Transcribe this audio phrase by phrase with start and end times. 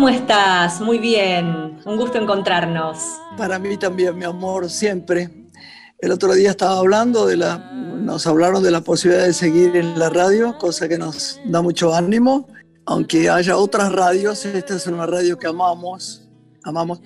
[0.00, 0.80] ¿Cómo estás?
[0.80, 3.20] Muy bien, un gusto encontrarnos.
[3.36, 5.28] Para mí también, mi amor, siempre.
[5.98, 9.98] El otro día estaba hablando de la, nos hablaron de la posibilidad de seguir en
[9.98, 12.48] la radio, cosa que nos da mucho ánimo.
[12.86, 16.26] Aunque haya otras radios, esta es una radio que amamos,
[16.64, 17.02] amamos.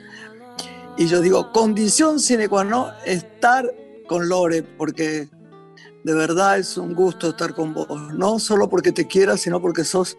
[0.96, 3.68] Y yo digo, condición sine qua non, estar
[4.06, 5.28] con Lore, porque
[6.04, 9.82] de verdad es un gusto estar con vos, no solo porque te quieras, sino porque
[9.82, 10.16] sos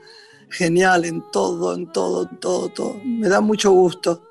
[0.50, 3.02] genial en todo, en todo, en todo, todo.
[3.04, 4.24] Me da mucho gusto.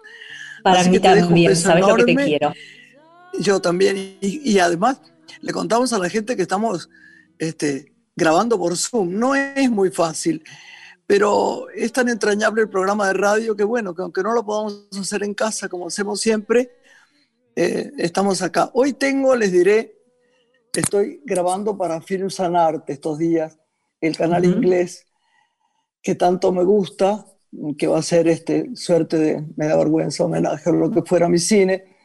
[0.62, 2.52] Para mí también, sabes lo que te quiero.
[3.38, 5.00] Yo también, y, además
[5.40, 6.88] le contamos a la gente que estamos
[7.38, 9.18] este, grabando por Zoom.
[9.18, 10.42] No es muy fácil,
[11.06, 14.86] pero es tan entrañable el programa de radio que bueno, que aunque no lo podamos
[14.98, 16.70] hacer en casa como hacemos siempre,
[17.56, 18.70] eh, estamos acá.
[18.72, 19.98] Hoy tengo, les diré,
[20.72, 23.58] estoy grabando para Film Sanarte estos días,
[24.00, 25.06] el canal inglés
[26.04, 27.26] que tanto me gusta,
[27.78, 31.28] que va a ser este, suerte de, me da vergüenza, homenaje a lo que fuera
[31.28, 31.96] mi cine,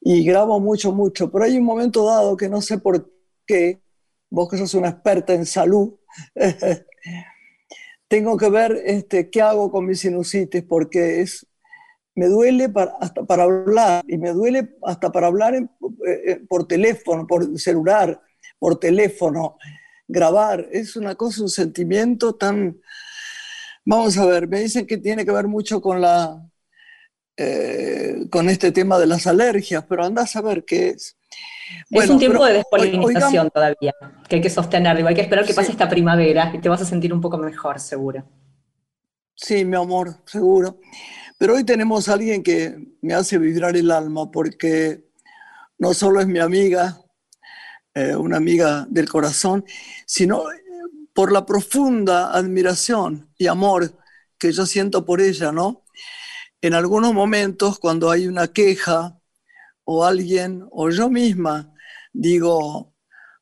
[0.00, 3.10] y grabo mucho, mucho, pero hay un momento dado que no sé por
[3.46, 3.80] qué,
[4.28, 5.94] vos que sos una experta en salud,
[8.08, 11.46] tengo que ver este, qué hago con mi sinusitis, porque es
[12.14, 15.68] me duele para, hasta para hablar y me duele hasta para hablar eh,
[16.06, 18.20] eh, por teléfono, por celular,
[18.58, 19.56] por teléfono,
[20.08, 20.68] grabar.
[20.72, 22.80] Es una cosa, un sentimiento tan...
[23.84, 26.40] Vamos a ver, me dicen que tiene que ver mucho con la...
[27.36, 31.16] Eh, con este tema de las alergias, pero anda a saber qué es.
[31.90, 33.94] es un tiempo de despolinización todavía,
[34.28, 36.84] que hay que sostenerlo, hay que esperar que pase esta primavera y te vas a
[36.84, 38.22] sentir un poco mejor, seguro.
[39.34, 40.78] Sí, mi amor, seguro.
[41.38, 45.04] Pero hoy tenemos a alguien que me hace vibrar el alma porque
[45.78, 47.00] no solo es mi amiga,
[47.94, 49.64] eh, una amiga del corazón,
[50.06, 50.44] sino
[51.14, 53.98] por la profunda admiración y amor
[54.38, 55.84] que yo siento por ella, ¿no?
[56.60, 59.20] En algunos momentos, cuando hay una queja
[59.84, 61.74] o alguien o yo misma
[62.12, 62.94] digo,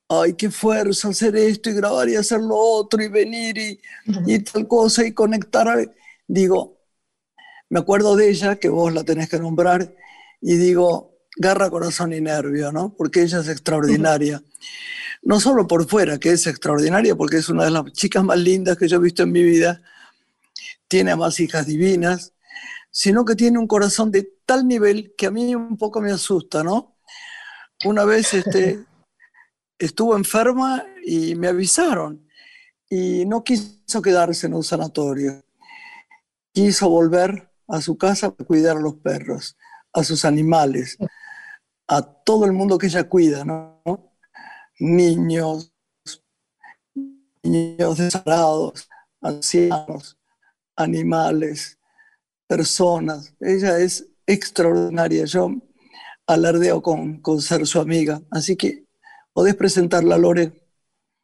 [0.08, 3.81] ay, qué fuerza hacer esto y grabar y hacer lo otro y venir y,
[4.26, 5.69] y tal cosa y conectar,
[6.26, 6.81] digo,
[7.69, 9.94] me acuerdo de ella, que vos la tenés que nombrar,
[10.41, 11.09] y digo,
[11.40, 12.94] garra, corazón y nervio, ¿no?
[12.94, 14.42] Porque ella es extraordinaria.
[15.22, 18.76] No solo por fuera, que es extraordinaria, porque es una de las chicas más lindas
[18.76, 19.80] que yo he visto en mi vida,
[20.86, 22.34] tiene a más hijas divinas,
[22.90, 26.62] sino que tiene un corazón de tal nivel que a mí un poco me asusta,
[26.62, 26.98] ¿no?
[27.86, 28.84] Una vez este,
[29.78, 32.28] estuvo enferma y me avisaron
[32.90, 35.42] y no quiso quedarse en un sanatorio.
[36.52, 39.56] Quiso volver a su casa para cuidar a los perros,
[39.94, 40.98] a sus animales,
[41.90, 43.82] a todo el mundo que ella cuida, ¿no?
[44.78, 45.72] Niños,
[47.42, 48.88] niños desarados,
[49.20, 50.16] ancianos,
[50.76, 51.80] animales,
[52.46, 53.34] personas.
[53.40, 55.24] Ella es extraordinaria.
[55.24, 55.50] Yo
[56.28, 58.22] alardeo con, con ser su amiga.
[58.30, 58.84] Así que
[59.32, 60.52] podés presentarla, Lore.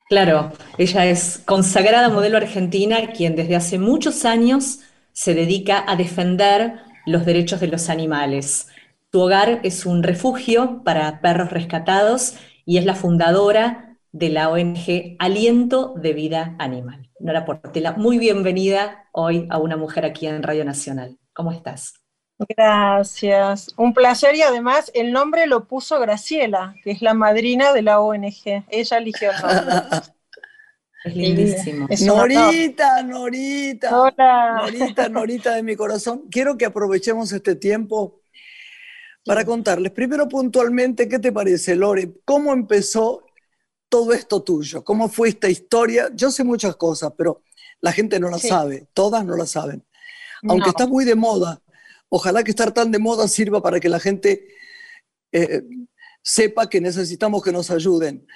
[0.09, 4.81] Claro, ella es consagrada modelo argentina, quien desde hace muchos años
[5.13, 8.67] se dedica a defender los derechos de los animales.
[9.11, 12.35] Tu hogar es un refugio para perros rescatados
[12.65, 17.09] y es la fundadora de la ONG Aliento de Vida Animal.
[17.21, 21.19] Nora Portela, muy bienvenida hoy a una mujer aquí en Radio Nacional.
[21.33, 21.95] ¿Cómo estás?
[22.39, 27.83] Gracias, un placer y además el nombre lo puso Graciela, que es la madrina de
[27.83, 28.65] la ONG.
[28.69, 29.99] Ella eligió el nombre.
[31.05, 31.87] Es lindísimo.
[32.05, 34.01] Norita, Norita.
[34.01, 34.63] Hola.
[34.63, 36.25] Norita, Norita de mi corazón.
[36.29, 38.23] Quiero que aprovechemos este tiempo
[39.27, 42.21] para contarles, primero puntualmente, ¿qué te parece, Lore?
[42.25, 43.25] ¿Cómo empezó
[43.89, 44.85] todo esto tuyo?
[44.85, 46.11] ¿Cómo fue esta historia?
[46.15, 47.43] Yo sé muchas cosas, pero
[47.81, 49.85] la gente no la sabe, todas no la saben.
[50.49, 51.61] Aunque está muy de moda,
[52.09, 54.47] ojalá que estar tan de moda sirva para que la gente
[55.33, 55.65] eh,
[56.23, 58.29] sepa que necesitamos que nos ayuden.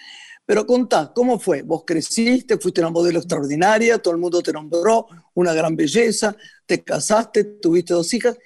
[0.44, 1.62] Pero contá, ¿cómo fue?
[1.62, 6.34] Vos creciste, fuiste una modelo extraordinaria, todo el mundo te nombró, una gran belleza,
[6.66, 8.36] te casaste, tuviste dos hijas.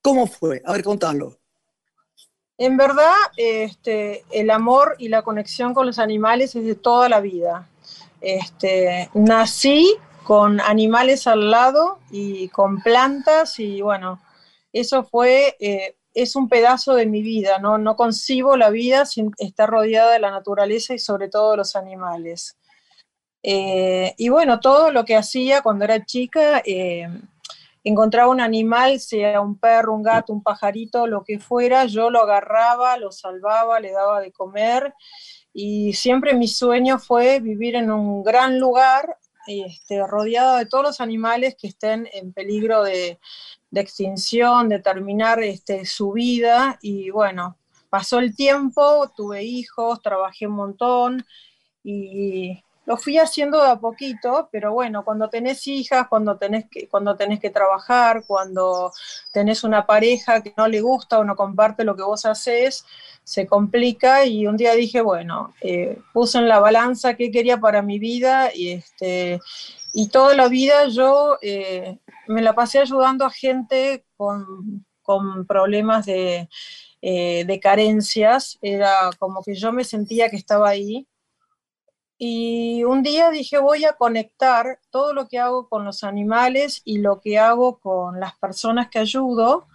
[0.00, 0.62] ¿Cómo fue?
[0.64, 1.43] A ver, contalo.
[2.56, 7.20] En verdad, este, el amor y la conexión con los animales es de toda la
[7.20, 7.68] vida.
[8.20, 14.22] Este, nací con animales al lado y con plantas y bueno,
[14.72, 17.76] eso fue eh, es un pedazo de mi vida, ¿no?
[17.76, 21.76] No concibo la vida sin estar rodeada de la naturaleza y sobre todo de los
[21.76, 22.56] animales.
[23.42, 27.08] Eh, y bueno, todo lo que hacía cuando era chica, eh,
[27.84, 32.22] encontraba un animal, sea un perro, un gato, un pajarito, lo que fuera, yo lo
[32.22, 34.94] agarraba, lo salvaba, le daba de comer.
[35.52, 41.00] Y siempre mi sueño fue vivir en un gran lugar, este, rodeado de todos los
[41.02, 43.20] animales que estén en peligro de,
[43.72, 46.78] extinción, de terminar este, su vida.
[46.80, 47.58] Y bueno,
[47.90, 51.26] pasó el tiempo, tuve hijos, trabajé un montón
[51.82, 56.88] y lo fui haciendo de a poquito, pero bueno, cuando tenés hijas, cuando tenés que,
[56.88, 58.92] cuando tenés que trabajar, cuando
[59.32, 62.84] tenés una pareja que no le gusta o no comparte lo que vos haces,
[63.22, 67.80] se complica y un día dije, bueno, eh, puse en la balanza qué quería para
[67.80, 69.40] mi vida y, este,
[69.94, 71.98] y toda la vida yo eh,
[72.28, 74.86] me la pasé ayudando a gente con,
[75.46, 76.48] problemas de,
[77.02, 81.06] eh, de carencias, era como que yo me sentía que estaba ahí
[82.26, 86.96] y un día dije, voy a conectar todo lo que hago con los animales y
[86.96, 89.66] lo que hago con las personas que ayudo.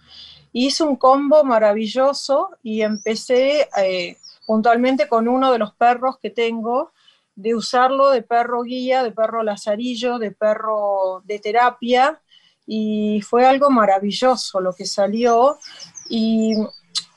[0.52, 4.16] Hice un combo maravilloso y empecé eh,
[4.48, 6.90] puntualmente con uno de los perros que tengo,
[7.36, 12.20] de usarlo de perro guía, de perro lazarillo, de perro de terapia.
[12.66, 15.56] Y fue algo maravilloso lo que salió.
[16.08, 16.54] Y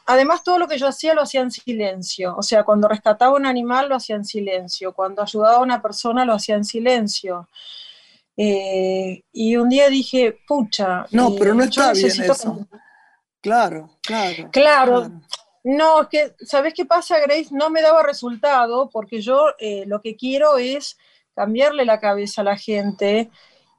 [0.06, 2.36] además todo lo que yo hacía lo hacía en silencio.
[2.38, 6.26] O sea, cuando rescataba un animal lo hacía en silencio, cuando ayudaba a una persona
[6.26, 7.48] lo hacía en silencio.
[8.36, 11.06] Eh, y un día dije, pucha.
[11.12, 12.68] No, eh, pero no está bien eso.
[13.42, 15.12] Claro, claro, claro.
[15.64, 17.48] No, es que, ¿sabes qué pasa, Grace?
[17.52, 20.98] No me daba resultado porque yo eh, lo que quiero es
[21.36, 23.30] cambiarle la cabeza a la gente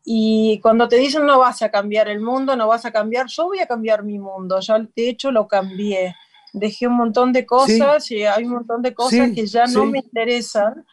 [0.05, 3.47] y cuando te dicen no vas a cambiar el mundo, no vas a cambiar, yo
[3.47, 4.61] voy a cambiar mi mundo.
[4.61, 6.15] Ya de hecho lo cambié.
[6.53, 9.99] Dejé un montón de cosas y hay un montón de cosas que ya no me
[10.01, 10.87] interesan.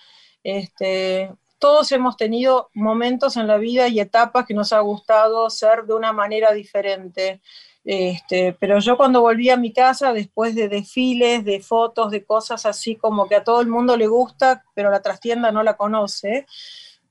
[0.44, 1.30] Este,
[1.60, 5.94] todos hemos tenido momentos en la vida y etapas que nos ha gustado ser de
[5.94, 7.42] una manera diferente.
[7.84, 12.66] Este, pero yo cuando volví a mi casa, después de desfiles, de fotos, de cosas
[12.66, 16.46] así como que a todo el mundo le gusta, pero la trastienda no la conoce,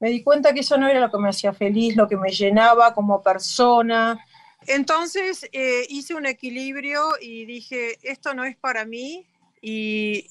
[0.00, 2.30] me di cuenta que eso no era lo que me hacía feliz, lo que me
[2.30, 4.18] llenaba como persona.
[4.66, 9.26] Entonces eh, hice un equilibrio y dije, esto no es para mí
[9.60, 10.30] y,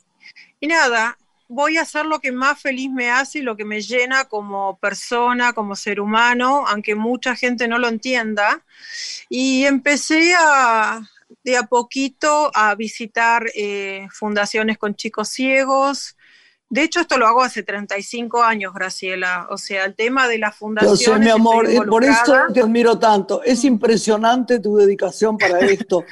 [0.59, 1.17] y nada,
[1.49, 4.77] voy a hacer lo que más feliz me hace y lo que me llena como
[4.77, 8.63] persona, como ser humano, aunque mucha gente no lo entienda.
[9.29, 11.01] Y empecé a,
[11.43, 16.15] de a poquito a visitar eh, fundaciones con chicos ciegos,
[16.69, 19.47] de hecho, esto lo hago hace 35 años, Graciela.
[19.49, 20.95] O sea, el tema de la fundación.
[20.95, 23.41] Yo sé, mi amor, eh, por eso te admiro tanto.
[23.43, 26.03] Es impresionante tu dedicación para esto.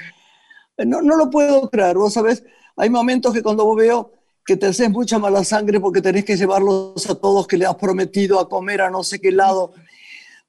[0.77, 2.43] No, no lo puedo creer, vos sabés,
[2.75, 4.11] hay momentos que cuando vos veo
[4.45, 7.75] que te haces mucha mala sangre porque tenés que llevarlos a todos que le has
[7.75, 9.73] prometido a comer a no sé qué lado,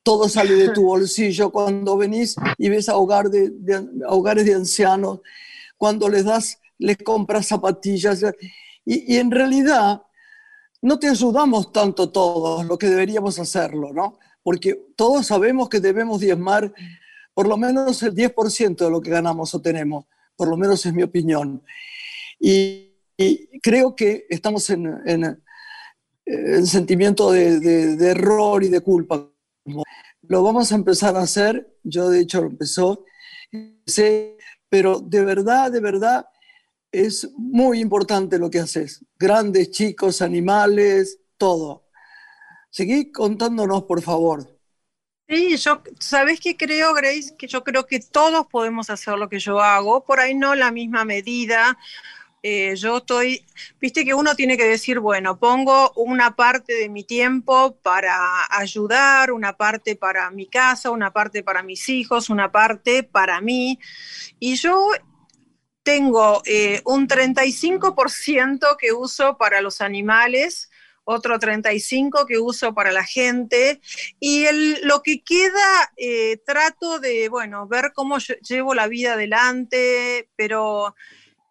[0.03, 1.51] todo sale de tu bolsillo.
[1.51, 3.53] Cuando venís y ves a, hogar de,
[4.07, 5.21] hogares de ancianos,
[5.77, 8.23] cuando les das, les compras zapatillas
[8.91, 10.03] y, en realidad
[10.81, 14.19] no te ayudamos tanto todos lo que deberíamos hacerlo, ¿no?
[14.43, 16.73] Porque todos sabemos que debemos diezmar
[17.35, 20.95] por lo menos el 10% de lo que ganamos o tenemos, por lo menos es
[20.95, 21.63] mi opinión.
[22.41, 22.87] Y,
[23.61, 29.29] creo que estamos en, en, sentimiento de, de, error y de culpa.
[30.23, 33.05] Lo vamos a empezar a hacer, yo de hecho lo empezó,
[34.69, 36.27] pero de verdad, de verdad,
[36.93, 39.05] es muy importante lo que haces.
[39.19, 41.85] Grandes, chicos, animales, todo.
[42.71, 44.59] Seguí contándonos, por favor.
[45.29, 47.35] Sí, yo, ¿sabes qué creo, Grace?
[47.37, 50.73] Que yo creo que todos podemos hacer lo que yo hago, por ahí no la
[50.73, 51.77] misma medida.
[52.43, 53.45] Eh, yo estoy,
[53.81, 59.33] viste que uno tiene que decir, bueno, pongo una parte de mi tiempo para ayudar,
[59.33, 63.79] una parte para mi casa, una parte para mis hijos, una parte para mí.
[64.39, 64.93] Y yo
[65.89, 70.71] tengo eh, un 35% que uso para los animales,
[71.05, 73.81] otro 35% que uso para la gente
[74.21, 74.45] y
[74.83, 80.95] lo que queda eh, trato de, bueno, ver cómo llevo la vida adelante, pero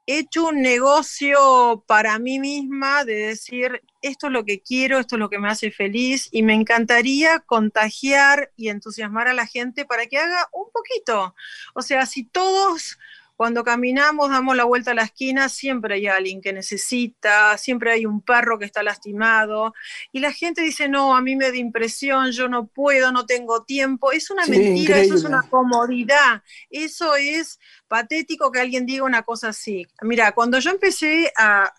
[0.06, 5.16] he hecho un negocio para mí misma de decir, esto es lo que quiero, esto
[5.16, 9.84] es lo que me hace feliz y me encantaría contagiar y entusiasmar a la gente
[9.86, 11.34] para que haga un poquito.
[11.74, 13.00] O sea, si todos
[13.38, 18.08] cuando caminamos, damos la vuelta a la esquina, siempre hay alguien que necesita, siempre hay
[18.08, 19.76] un perro que está lastimado.
[20.12, 23.64] Y la gente dice, no, a mí me da impresión, yo no puedo, no tengo
[23.64, 24.12] tiempo.
[24.12, 26.42] Es una mentira, eso es una comodidad.
[26.72, 29.86] Eso es patético que alguien diga una cosa así.
[30.02, 31.72] Mira, cuando yo empecé a...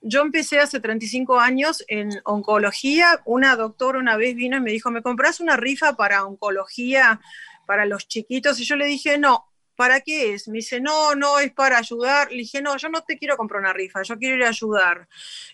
[0.00, 3.20] Yo empecé hace 35 años en oncología.
[3.24, 7.20] Una doctora una vez vino y me dijo, ¿me compras una rifa para oncología?
[7.68, 9.47] para los chiquitos y yo le dije, no,
[9.78, 10.48] ¿para qué es?
[10.48, 12.32] Me dice, no, no, es para ayudar.
[12.32, 15.08] Le dije, no, yo no te quiero comprar una rifa, yo quiero ir a ayudar.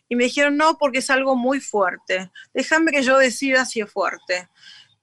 [0.08, 2.30] Y me dijeron, no, porque es algo muy fuerte.
[2.54, 4.48] Déjame que yo decida si es fuerte.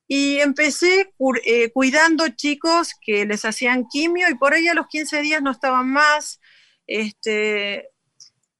[0.08, 1.14] Y empecé
[1.46, 5.52] eh, cuidando chicos que les hacían quimio y por ahí a los 15 días no
[5.52, 6.42] estaban más.
[6.88, 7.90] Este,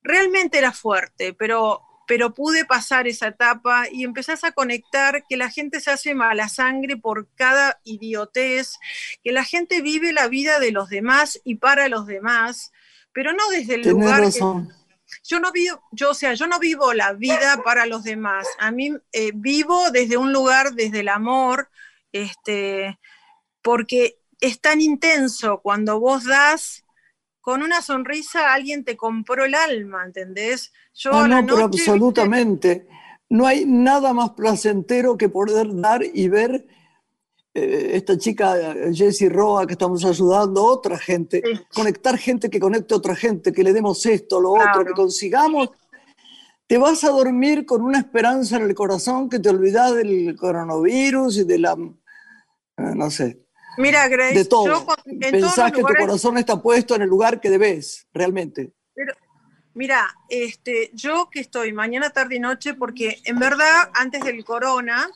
[0.04, 5.50] realmente era fuerte, pero pero pude pasar esa etapa y empezás a conectar que la
[5.50, 8.80] gente se hace mala sangre por cada idiotez,
[9.24, 12.74] que la gente vive la vida de los demás y para los demás,
[13.14, 14.26] pero no desde el lugar
[15.24, 18.46] yo no vivo, yo o sea, yo no vivo la vida para los demás.
[18.60, 21.70] A mí eh, vivo desde un lugar, desde el amor,
[22.12, 23.00] este,
[23.62, 26.84] porque es tan intenso cuando vos das
[27.42, 30.72] con una sonrisa alguien te compró el alma, ¿entendés?
[30.94, 32.88] Yo ah, no, pero absolutamente.
[33.30, 36.68] No hay nada más placentero que poder dar y ver
[37.54, 41.42] eh, esta chica Jessie Roa que estamos ayudando, otra gente,
[41.74, 45.70] conectar gente que conecte a otra gente, que le demos esto, lo otro, que consigamos.
[46.68, 51.40] Te vas a dormir con una esperanza en el corazón que te olvidas del coronavirus
[51.40, 53.46] y de la, eh, no sé,
[53.78, 54.86] Mira, Grace, de todo.
[55.20, 58.74] Pensás que tu corazón está puesto en el lugar que debes, realmente.
[58.94, 59.14] Pero,
[59.74, 65.10] mira, este, yo que estoy mañana, tarde y noche, porque en verdad, antes del corona,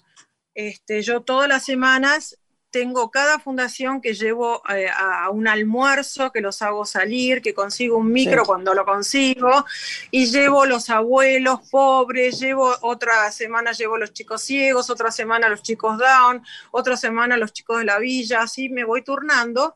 [0.54, 2.38] este, yo todas las semanas
[2.76, 7.96] tengo cada fundación que llevo eh, a un almuerzo, que los hago salir, que consigo
[7.96, 9.64] un micro cuando lo consigo,
[10.12, 15.62] y llevo los abuelos pobres, llevo otra semana llevo los chicos ciegos, otra semana los
[15.62, 19.74] chicos down, otra semana los chicos de la villa, así me voy turnando.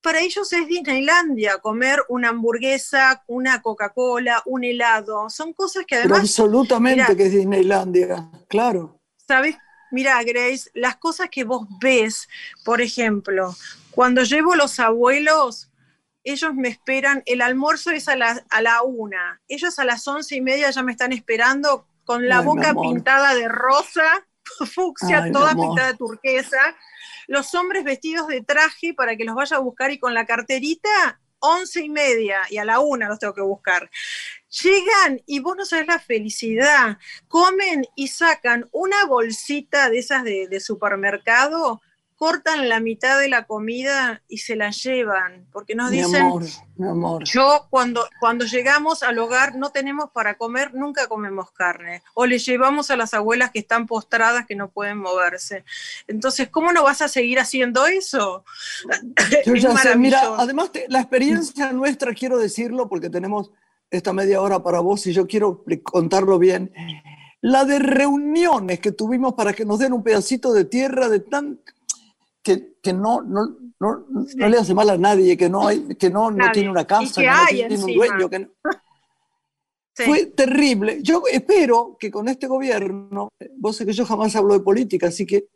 [0.00, 6.20] Para ellos es Disneylandia, comer una hamburguesa, una Coca-Cola, un helado, son cosas que además...
[6.20, 9.02] absolutamente que es Disneylandia, claro.
[9.18, 9.54] ¿Sabes
[9.92, 12.28] Mira, Grace, las cosas que vos ves,
[12.64, 13.54] por ejemplo,
[13.90, 15.70] cuando llevo los abuelos,
[16.24, 20.34] ellos me esperan, el almuerzo es a la, a la una, ellos a las once
[20.34, 24.26] y media ya me están esperando con la boca pintada de rosa,
[24.74, 26.74] fucsia, toda pintada de turquesa,
[27.26, 31.20] los hombres vestidos de traje para que los vaya a buscar y con la carterita,
[31.42, 33.90] once y media y a la una los tengo que buscar.
[34.62, 36.98] Llegan y vos no sabés la felicidad.
[37.28, 41.80] Comen y sacan una bolsita de esas de, supermercado,
[42.22, 46.24] cortan la mitad de la comida y se la llevan, porque nos dicen,
[46.76, 47.24] mi amor.
[47.24, 52.38] yo cuando, cuando llegamos al hogar no tenemos para comer, nunca comemos carne, o le
[52.38, 55.64] llevamos a las abuelas que están postradas que no pueden moverse.
[56.06, 58.44] Entonces, ¿cómo no vas a seguir haciendo eso?
[59.44, 63.50] Yo ya sé, mira, además la experiencia nuestra, quiero decirlo, porque tenemos
[63.90, 66.72] esta media hora para vos y yo quiero contarlo bien.
[67.40, 71.58] La de reuniones que tuvimos para que nos den un pedacito de tierra de tan
[72.82, 76.30] que, no, no, no, no, le hace mal a nadie, que no, hay, que no,
[76.30, 78.28] no tiene una casa, que, no tiene un dueño.
[78.28, 78.50] Que
[80.06, 81.00] Fue terrible.
[81.02, 85.26] Yo espero que con este gobierno, vos sé que yo jamás hablo de política, así
[85.26, 85.48] que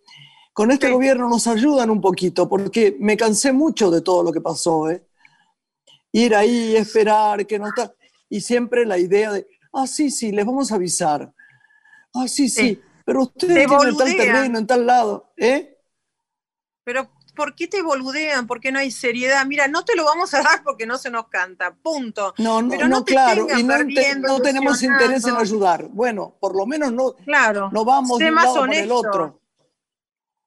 [0.52, 4.40] con este gobierno nos ayudan un poquito, porque me cansé mucho de todo lo que
[4.40, 4.90] pasó.
[4.90, 5.06] ¿eh?
[6.12, 7.94] Ir ahí, esperar, que no está
[8.28, 11.32] y siempre la idea de, ah, sí, sí, les vamos a avisar.
[12.14, 15.78] Ah, sí, sí, pero ustedes tienen tal terreno en tal lado, ¿eh?
[16.84, 18.48] Pero ¿por qué te boludean?
[18.48, 19.46] ¿Por qué no hay seriedad?
[19.46, 22.34] Mira, no te lo vamos a dar porque no se nos canta, punto.
[22.38, 23.78] No, no, no, claro, y no,
[24.22, 25.86] no tenemos interés en ayudar.
[25.90, 29.40] Bueno, por lo menos no, claro, no vamos de un lado por el otro.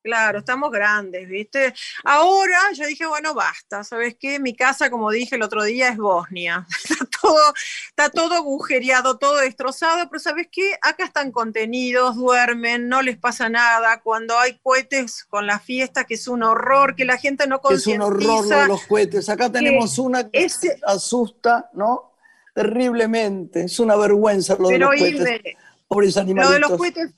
[0.09, 1.71] Claro, estamos grandes, ¿viste?
[2.03, 4.39] Ahora yo dije, bueno, basta, ¿sabes qué?
[4.39, 6.65] Mi casa, como dije el otro día, es Bosnia.
[6.89, 7.53] Está todo,
[7.89, 10.71] está todo agujereado, todo destrozado, pero ¿sabes qué?
[10.81, 14.01] Acá están contenidos, duermen, no les pasa nada.
[14.01, 17.91] Cuando hay cohetes con la fiesta, que es un horror, que la gente no concientiza.
[17.91, 19.29] Es un horror los cohetes.
[19.29, 20.47] Acá tenemos una que
[20.87, 22.13] asusta, ¿no?
[22.55, 23.65] Terriblemente.
[23.65, 25.55] Es una vergüenza lo de los cohetes.
[25.87, 26.49] Pobres animalitos.
[26.49, 27.11] Lo de los cohetes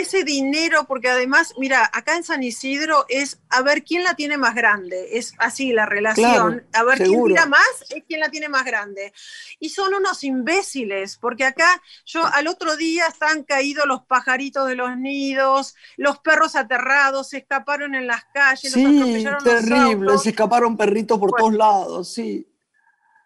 [0.00, 4.36] ese dinero, porque además, mira, acá en San Isidro es a ver quién la tiene
[4.36, 8.48] más grande, es así la relación, a ver quién tira más es quién la tiene
[8.48, 9.12] más grande.
[9.60, 14.74] Y son unos imbéciles, porque acá yo al otro día están caídos los pajaritos de
[14.74, 20.30] los nidos, los perros aterrados, se escaparon en las calles, sí, los atropellaron terrible, se
[20.30, 22.46] escaparon perritos por todos lados, sí.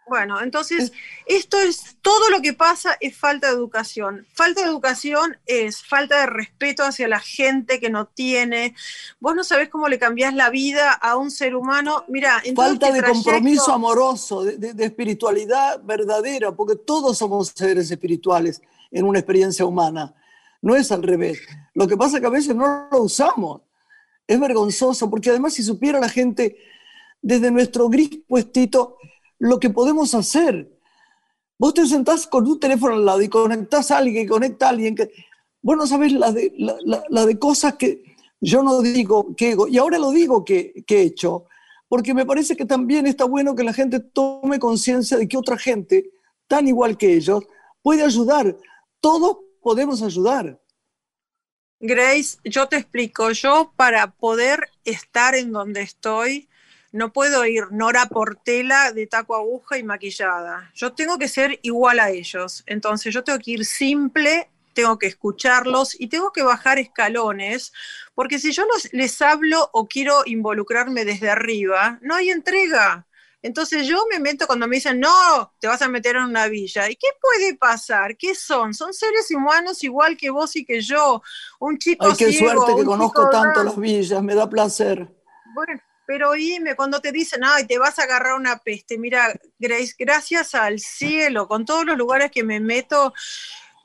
[0.09, 0.93] Bueno, entonces,
[1.27, 4.27] esto es, todo lo que pasa es falta de educación.
[4.33, 8.75] Falta de educación es falta de respeto hacia la gente que no tiene.
[9.21, 12.05] Vos no sabés cómo le cambiás la vida a un ser humano.
[12.09, 19.19] Mira, falta de compromiso amoroso, de, espiritualidad verdadera, porque todos somos seres espirituales en una
[19.19, 20.15] experiencia humana.
[20.63, 21.41] No es al revés.
[21.75, 23.61] Lo que pasa es que a veces no lo usamos.
[24.27, 26.57] es vergonzoso, porque además si supiera la gente
[27.21, 28.97] desde nuestro gris puestito
[29.39, 30.71] lo que podemos hacer.
[31.59, 34.95] Vos te sentás con un teléfono al lado y conectás a alguien, conecta a alguien
[34.95, 35.11] que...
[35.61, 39.99] Vos no sabés la de, la, de cosas que yo no digo que y ahora
[39.99, 41.47] lo digo que, que he hecho,
[41.89, 45.59] porque me parece que también está bueno que la gente tome conciencia de que otra
[45.59, 46.11] gente,
[46.47, 47.45] tan igual que ellos,
[47.83, 48.57] puede ayudar.
[49.01, 50.61] Todos podemos ayudar.
[51.81, 56.49] Grace, yo te explico, yo para poder estar en donde estoy,
[56.93, 60.71] no puedo ir Nora Portela de taco aguja y maquillada.
[60.75, 62.63] Yo tengo que ser igual a ellos.
[62.67, 67.73] Entonces yo tengo que ir simple, tengo que escucharlos y tengo que bajar escalones,
[68.15, 73.05] porque si yo les hablo o quiero involucrarme desde arriba, no hay entrega.
[73.41, 76.91] Entonces yo me meto cuando me dicen, no, te vas a meter en una villa.
[76.91, 78.17] ¿Y qué puede pasar?
[78.17, 78.75] ¿Qué son?
[78.75, 81.23] Son seres humanos igual que vos y que yo.
[81.61, 85.09] Un chico Ay, qué suerte que conozco tanto las villas, me da placer.
[85.55, 89.95] Bueno, pero oíme, cuando te dicen, ay, te vas a agarrar una peste, mira, Grace,
[89.99, 93.13] gracias al cielo, con todos los lugares que me meto,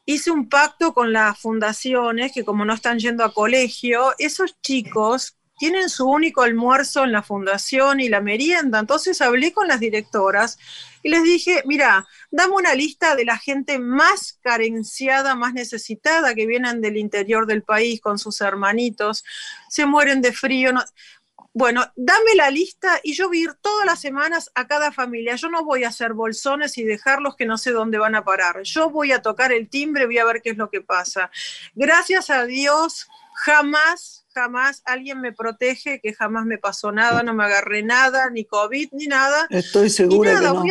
[0.06, 5.36] hice un pacto con las fundaciones que como no están yendo a colegio, esos chicos
[5.58, 8.80] tienen su único almuerzo en la fundación y la merienda.
[8.80, 10.58] Entonces hablé con las directoras
[11.04, 16.48] y les dije, mira, dame una lista de la gente más carenciada, más necesitada, que
[16.48, 19.26] vienen del interior del país con sus hermanitos,
[19.68, 20.72] se mueren de frío.
[21.54, 25.36] Bueno, dame la lista y yo voy a ir todas las semanas a cada familia.
[25.36, 28.64] Yo no voy a hacer bolsones y dejarlos que no sé dónde van a parar.
[28.64, 31.30] Yo voy a tocar el timbre, voy a ver qué es lo que pasa.
[31.76, 37.44] Gracias a Dios, jamás jamás alguien me protege, que jamás me pasó nada, no me
[37.44, 39.48] agarré nada, ni COVID, ni nada.
[39.50, 40.64] Estoy segura que no.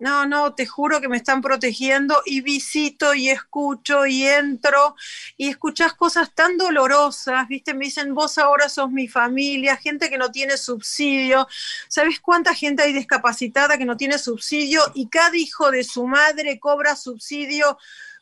[0.00, 4.96] No, no, te juro que me están protegiendo y visito y escucho y entro
[5.36, 7.74] y escuchas cosas tan dolorosas, ¿viste?
[7.74, 11.46] Me dicen, vos ahora sos mi familia, gente que no tiene subsidio.
[11.88, 16.58] ¿Sabes cuánta gente hay discapacitada que no tiene subsidio y cada hijo de su madre
[16.58, 17.78] cobra subsidio?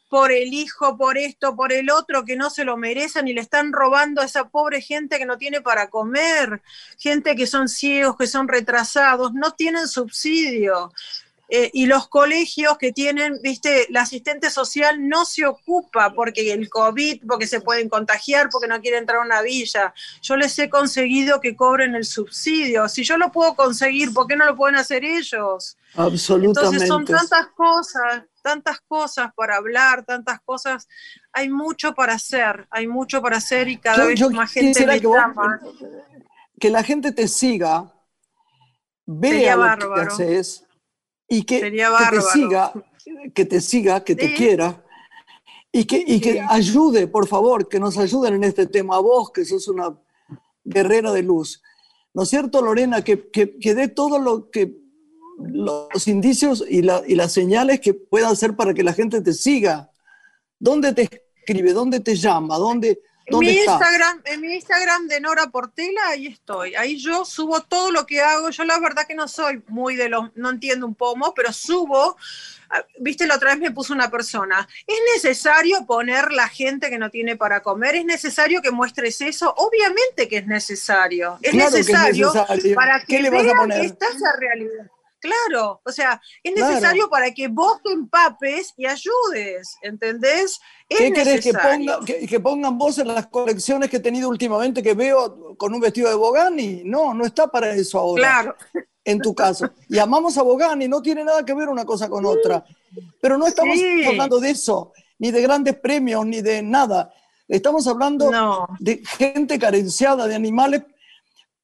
[0.08, 3.42] por el hijo, por esto, por el otro, que no se lo merecen y le
[3.42, 6.62] están robando a esa pobre gente que no tiene para comer,
[6.96, 10.92] gente que son ciegos, que son retrasados, no tienen subsidio.
[11.50, 16.68] Eh, y los colegios que tienen, viste, la asistente social no se ocupa porque el
[16.68, 19.94] COVID, porque se pueden contagiar, porque no quiere entrar a una villa.
[20.20, 22.86] Yo les he conseguido que cobren el subsidio.
[22.90, 25.78] Si yo lo puedo conseguir, ¿por qué no lo pueden hacer ellos?
[25.94, 26.60] Absolutamente.
[26.60, 30.86] Entonces son tantas cosas, tantas cosas para hablar, tantas cosas.
[31.32, 35.08] Hay mucho para hacer, hay mucho para hacer y cada vez más gente me que,
[35.08, 35.60] llama.
[36.60, 37.90] que la gente te siga,
[39.06, 40.67] vea lo que haces
[41.28, 42.72] y que, te siga,
[43.34, 44.82] que te siga, que te quiera
[45.70, 48.96] y que, y que ayude, por favor, que nos ayuden en este tema.
[48.96, 49.96] A vos, que sos una
[50.64, 51.62] guerrera de luz.
[52.14, 53.04] ¿No es cierto, Lorena?
[53.04, 54.78] Que, que, que dé todo lo que
[55.38, 59.32] los indicios y, la, y, las señales que puedan ser para que la gente te
[59.32, 59.92] siga.
[60.58, 61.72] ¿Dónde te escribe?
[61.72, 62.56] ¿Dónde te llama?
[62.56, 66.74] ¿Dónde, en mi, Instagram, en mi Instagram de Nora Portela, ahí estoy.
[66.74, 68.50] Ahí yo subo todo lo que hago.
[68.50, 72.16] Yo la verdad que no soy muy de los, no entiendo un pomo, pero subo.
[72.70, 74.68] Ah, viste, la otra vez me puso una persona.
[74.86, 77.96] ¿Es necesario poner la gente que no tiene para comer?
[77.96, 79.54] ¿Es necesario que muestres eso?
[79.56, 81.38] Obviamente que es necesario.
[81.42, 82.32] Es, necesario,
[82.74, 84.90] para que ¿Qué vean que esta es la realidad.
[85.20, 90.60] Claro, o sea, es necesario para que vos te empapes y ayudes, ¿entendés?
[90.88, 94.94] ¿Qué querés que, ponga, que, pongan vos en las colecciones que he tenido últimamente que
[94.94, 96.82] veo con un vestido de Bogani?
[96.84, 98.22] No, no está para eso ahora.
[98.22, 98.56] Claro.
[99.04, 99.70] En tu caso.
[99.88, 102.64] Y amamos a Bogani, no tiene nada que ver una cosa con otra.
[103.20, 103.76] Pero no estamos
[104.06, 107.12] hablando de eso, ni de grandes premios, ni de nada.
[107.48, 108.30] Estamos hablando
[108.78, 110.82] de gente carenciada, de animales.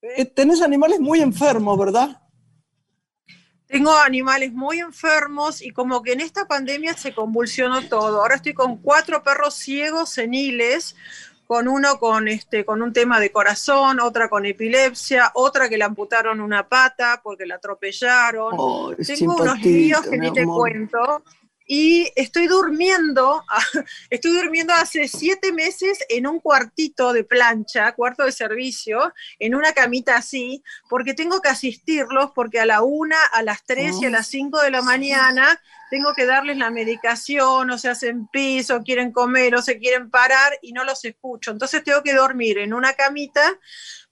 [0.00, 2.18] Eh, tenés animales muy enfermos, ¿verdad?
[3.74, 8.20] Tengo animales muy enfermos y como que en esta pandemia se convulsionó todo.
[8.20, 10.94] Ahora estoy con cuatro perros ciegos seniles,
[11.48, 15.82] con uno con, este, con un tema de corazón, otra con epilepsia, otra que le
[15.82, 18.54] amputaron una pata porque la atropellaron.
[19.04, 21.24] Tengo unos líos que ni te cuento
[21.66, 23.42] y estoy durmiendo,
[24.10, 29.72] estoy durmiendo hace siete meses en un cuartito de plancha, cuarto de servicio, en una
[29.72, 34.10] camita así, porque tengo que asistirlos, porque a la una, a las tres y a
[34.10, 38.82] las cinco de la mañana tengo que darles la medicación, o se hacen pis, o
[38.82, 41.50] quieren comer, o se quieren parar y no los escucho.
[41.50, 43.58] Entonces tengo que dormir en una camita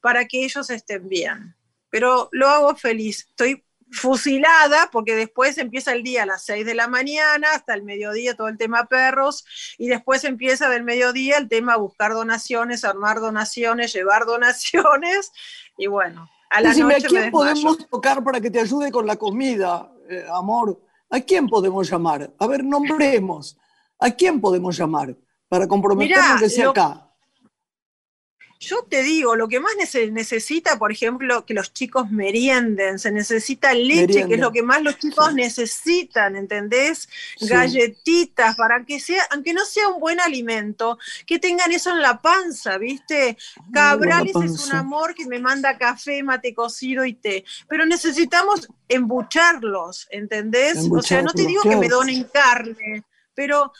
[0.00, 1.54] para que ellos estén bien.
[1.90, 3.62] Pero lo hago feliz, estoy
[3.92, 8.34] fusilada, porque después empieza el día a las 6 de la mañana, hasta el mediodía
[8.34, 9.44] todo el tema perros,
[9.78, 15.32] y después empieza del mediodía el tema buscar donaciones, armar donaciones, llevar donaciones,
[15.76, 19.16] y bueno, a la Decime, ¿a quién podemos tocar para que te ayude con la
[19.16, 20.80] comida, eh, amor?
[21.10, 22.32] ¿A quién podemos llamar?
[22.38, 23.58] A ver, nombremos.
[23.98, 25.16] ¿A quién podemos llamar
[25.48, 27.11] para comprometernos que sea acá?
[28.62, 33.10] Yo te digo, lo que más se necesita, por ejemplo, que los chicos merienden, se
[33.10, 37.08] necesita leche, que es lo que más los chicos necesitan, ¿entendés?
[37.40, 40.96] Galletitas, para que sea, aunque no sea un buen alimento,
[41.26, 43.36] que tengan eso en la panza, ¿viste?
[43.72, 50.06] Cabrales es un amor que me manda café, mate cocido y té, pero necesitamos embucharlos,
[50.12, 50.88] ¿entendés?
[50.88, 53.02] o sea, no te digo que me donen carne,
[53.34, 53.72] pero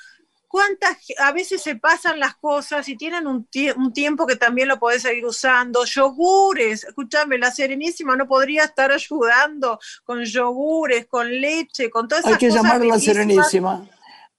[0.53, 4.79] cuántas, a veces se pasan las cosas y tienen un, un tiempo que también lo
[4.79, 5.87] podés seguir usando.
[5.87, 12.37] Yogures, escúchame, la Serenísima no podría estar ayudando con yogures, con leche, con todas esas
[12.37, 12.43] cosas.
[12.43, 13.89] Hay que llamar a la Serenísima.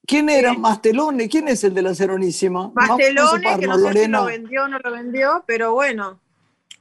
[0.06, 1.28] ¿Quién era Mastelone?
[1.28, 2.72] ¿Quién es el de la Serenísima?
[2.76, 6.20] Mastelone, que no sé si lo vendió o no lo vendió, pero bueno,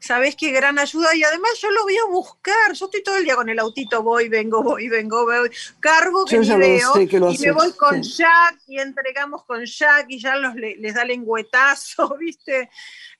[0.03, 1.15] ¿sabés qué gran ayuda?
[1.15, 4.03] Y además yo lo voy a buscar, yo estoy todo el día con el autito,
[4.03, 8.79] voy, vengo, voy, vengo, voy, cargo que ni veo, y me voy con Jack y
[8.79, 12.69] entregamos con Jack y ya los, les da lengüetazo, ¿viste?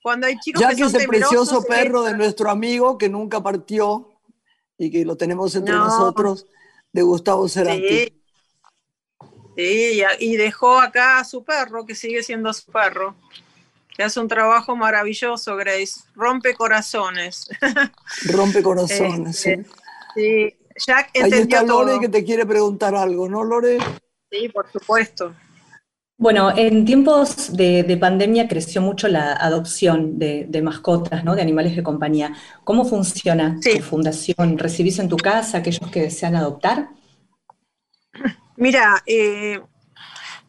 [0.03, 3.41] Cuando hay chicos Jack que son es el precioso perro de nuestro amigo que nunca
[3.41, 4.11] partió
[4.77, 6.47] y que lo tenemos entre nosotros,
[6.93, 7.89] de Gustavo Cerati.
[7.89, 8.23] Sí.
[9.57, 13.15] sí, y dejó acá a su perro, que sigue siendo su perro
[13.97, 16.01] que hace un trabajo maravilloso, Grace.
[16.15, 17.49] Rompe corazones.
[18.31, 19.51] Rompe corazones, sí.
[19.51, 19.71] Este,
[20.15, 20.57] sí.
[20.87, 23.79] Jack Ahí está Lore que te quiere preguntar algo, ¿no, Lore?
[24.31, 25.35] Sí, por supuesto.
[26.17, 31.35] Bueno, en tiempos de, pandemia creció mucho la adopción de, mascotas, ¿no?
[31.35, 32.33] De animales de compañía.
[32.65, 34.57] ¿Cómo funciona tu fundación?
[34.57, 36.91] ¿Recibís en tu casa aquellos que desean adoptar?
[38.57, 39.61] Mira, eh,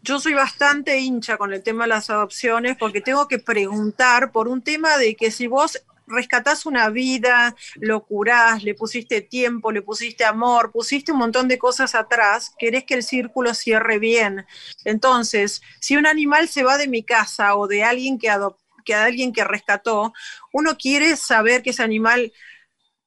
[0.04, 4.50] yo soy bastante hincha con el tema de las adopciones porque tengo que preguntar por
[4.50, 9.82] un tema de que si vos rescatás una vida, lo curás, le pusiste tiempo, le
[9.82, 14.46] pusiste amor, pusiste un montón de cosas atrás, querés que el círculo cierre bien.
[14.84, 18.94] Entonces, si un animal se va de mi casa o de alguien que adoptó, que
[18.94, 20.14] alguien que rescató,
[20.52, 22.34] uno quiere saber que ese animal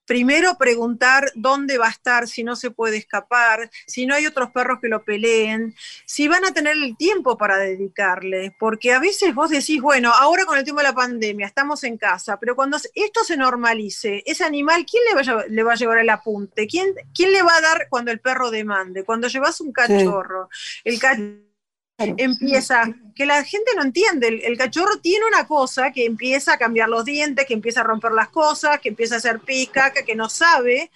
[0.06, 4.50] primero preguntar dónde va a estar, si no se puede escapar, si no hay otros
[4.50, 9.34] perros que lo peleen, si van a tener el tiempo para dedicarle, porque a veces
[9.34, 12.78] vos decís, bueno, ahora con el tema de la pandemia estamos en casa, pero cuando
[12.94, 16.66] esto se normalice, ese animal, ¿quién le va a, le va a llevar el apunte?
[16.66, 19.04] ¿Quién, ¿Quién le va a dar cuando el perro demande?
[19.04, 20.48] Cuando llevas un cachorro,
[20.84, 21.45] el cachorro
[21.98, 26.88] empieza, que la gente no entiende, el, cachorro tiene una cosa que empieza a cambiar
[26.88, 30.28] los dientes, que empieza a romper las cosas, que empieza a hacer pica, que no
[30.28, 30.90] sabe,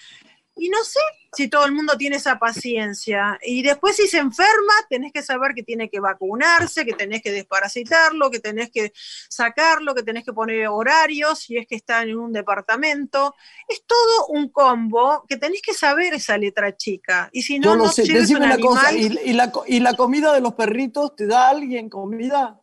[0.56, 1.00] y no sé
[1.32, 3.38] si todo el mundo tiene esa paciencia.
[3.42, 7.30] Y después si se enferma, tenés que saber que tiene que vacunarse, que tenés que
[7.30, 8.92] desparasitarlo, que tenés que
[9.28, 13.34] sacarlo, que tenés que poner horarios si es que está en un departamento.
[13.68, 17.28] Es todo un combo que tenés que saber esa letra chica.
[17.32, 18.02] Y si no, no sé.
[18.02, 22.60] Decime una cosa, ¿y, la, ¿y la comida de los perritos te da alguien comida?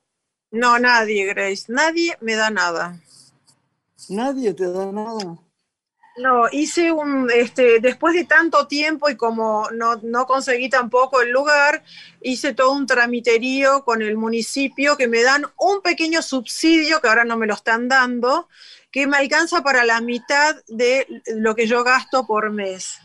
[0.51, 1.65] No, nadie, Grace.
[1.67, 2.99] Nadie me da nada.
[4.09, 5.37] Nadie te da nada.
[6.17, 11.29] No, hice un, este, después de tanto tiempo y como no, no, conseguí tampoco el
[11.29, 11.83] lugar,
[12.21, 17.23] hice todo un tramiterío con el municipio que me dan un pequeño subsidio, que ahora
[17.23, 18.49] no me lo están dando,
[18.91, 22.97] que me alcanza para la mitad de lo que yo gasto por mes.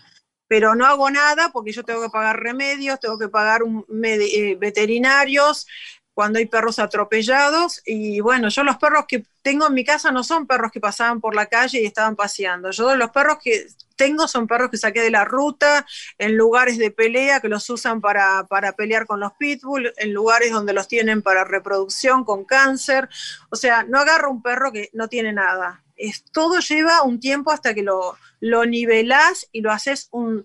[0.48, 4.57] Pero no hago nada porque yo tengo que pagar remedios, tengo que pagar un, eh,
[4.59, 5.66] veterinarios,
[6.14, 7.83] cuando hay perros atropellados.
[7.85, 11.20] Y bueno, yo los perros que tengo en mi casa no son perros que pasaban
[11.20, 12.70] por la calle y estaban paseando.
[12.70, 15.87] Yo los perros que tengo son perros que saqué de la ruta,
[16.18, 20.53] en lugares de pelea que los usan para, para pelear con los pitbull, en lugares
[20.53, 23.09] donde los tienen para reproducción con cáncer.
[23.51, 25.85] O sea, no agarro un perro que no tiene nada.
[25.96, 30.44] Es, todo lleva un tiempo hasta que lo, lo nivelás y lo haces un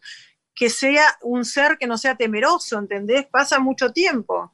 [0.57, 3.27] que sea un ser que no sea temeroso, ¿entendés?
[3.27, 4.51] Pasa mucho tiempo.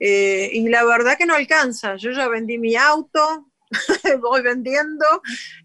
[0.00, 1.96] Eh, y la verdad que no alcanza.
[1.96, 3.46] Yo ya vendí mi auto,
[4.20, 5.04] voy vendiendo.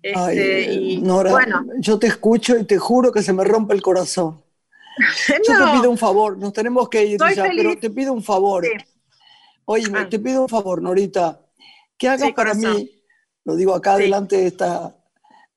[0.02, 1.66] Este, y, bueno.
[1.78, 4.42] yo te escucho y te juro que se me rompe el corazón.
[5.48, 8.64] Yo te pido un favor, nos tenemos que ir ya, pero te pido un favor.
[9.66, 10.08] Oye, ah.
[10.08, 11.42] te pido un favor, Norita,
[11.98, 13.04] que hagas para mí,
[13.44, 14.96] lo digo acá delante de, esta,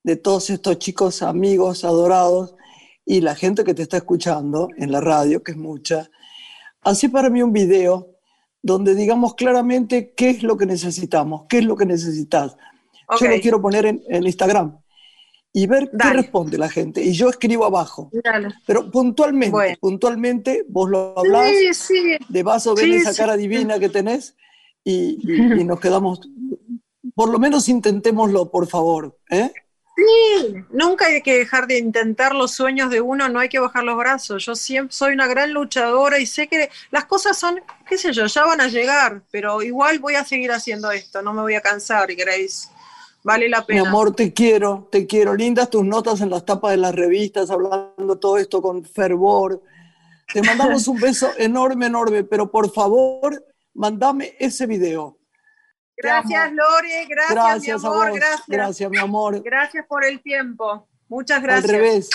[0.02, 2.54] de todos estos chicos amigos adorados
[3.04, 6.08] y la gente que te está escuchando en la radio, que es mucha,
[6.80, 8.15] así para mí un video
[8.66, 12.56] donde digamos claramente qué es lo que necesitamos, qué es lo que necesitas.
[13.20, 14.78] Yo lo quiero poner en, Instagram.
[15.52, 17.00] y ver qué responde la gente.
[17.00, 18.10] Y yo escribo abajo.
[18.66, 21.52] Pero puntualmente, puntualmente, vos lo hablás,
[22.28, 24.34] de vaso ven esa cara divina que tenés
[24.82, 25.18] y,
[25.64, 26.20] nos quedamos.
[27.14, 29.16] Por lo menos intentémoslo, por favor.
[29.30, 29.52] ¿eh?
[29.96, 33.82] Sí, nunca hay que dejar de intentar los sueños de uno, no hay que bajar
[33.82, 34.44] los brazos.
[34.44, 38.26] Yo siempre soy una gran luchadora y sé que las cosas son, qué sé yo,
[38.26, 41.62] ya van a llegar, pero igual voy a seguir haciendo esto, no me voy a
[41.62, 42.68] cansar, Grace.
[43.24, 43.82] Vale la pena.
[43.82, 45.34] Mi amor, te quiero, te quiero.
[45.34, 49.62] Lindas tus notas en las tapas de las revistas, hablando todo esto con fervor.
[50.32, 55.18] Te mandamos un beso enorme, enorme, pero por favor, mandame ese video.
[55.96, 58.46] Gracias, Lore, gracias, mi amor, gracias.
[58.46, 59.42] Gracias, mi amor.
[59.42, 60.86] Gracias por el tiempo.
[61.08, 61.70] Muchas gracias.
[61.70, 62.10] Al revés.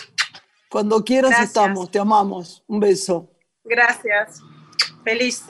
[0.70, 2.64] Cuando quieras estamos, te amamos.
[2.68, 3.30] Un beso.
[3.64, 4.42] Gracias.
[5.04, 5.44] Feliz.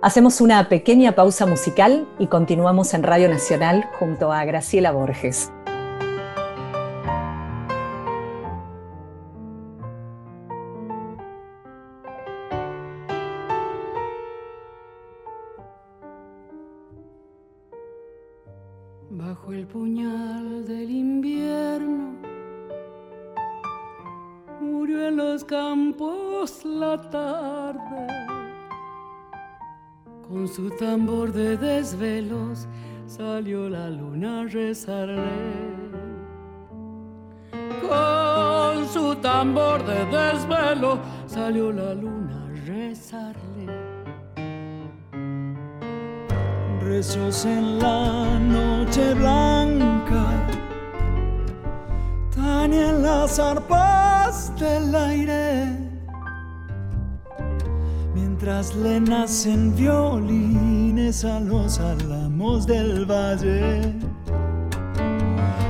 [0.00, 5.50] Hacemos una pequeña pausa musical y continuamos en Radio Nacional junto a Graciela Borges.
[26.96, 28.06] Tarde,
[30.26, 32.66] con su tambor de desvelos
[33.06, 35.68] salió la luna a rezarle.
[37.82, 43.48] Con su tambor de desvelo salió la luna a rezarle.
[46.88, 50.24] rezos en la noche blanca,
[52.34, 55.77] tan en las arpas del aire,
[58.48, 63.92] mientras le nacen violines a los álamos del valle.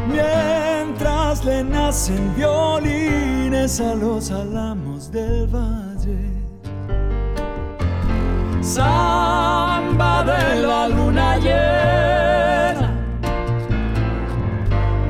[0.08, 6.38] Mientras le nacen violines a los álamos del valle
[8.62, 12.92] samba de la luna llena.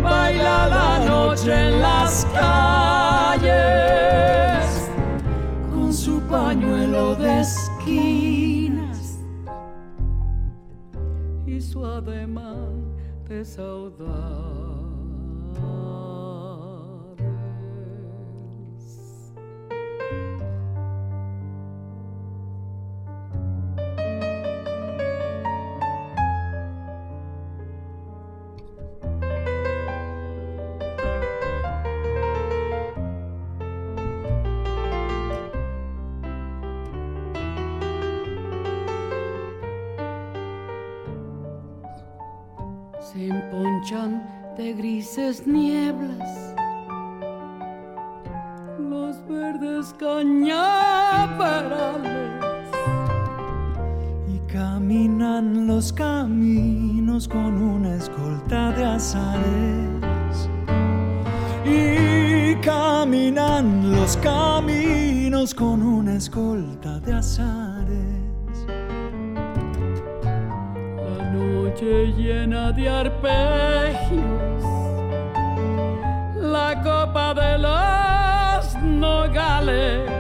[0.03, 2.78] Baila la noche en las calles
[7.49, 9.21] esquinas
[11.47, 12.95] y su ademán
[13.27, 14.49] de saudade.
[45.47, 46.55] Nieblas,
[48.79, 50.39] los verdes cañaverales.
[54.29, 60.49] Y caminan los caminos con una escolta de azares.
[61.65, 68.19] Y caminan los caminos con una escolta de azares.
[72.17, 73.68] llena de arpegios,
[77.35, 80.11] de los nogales,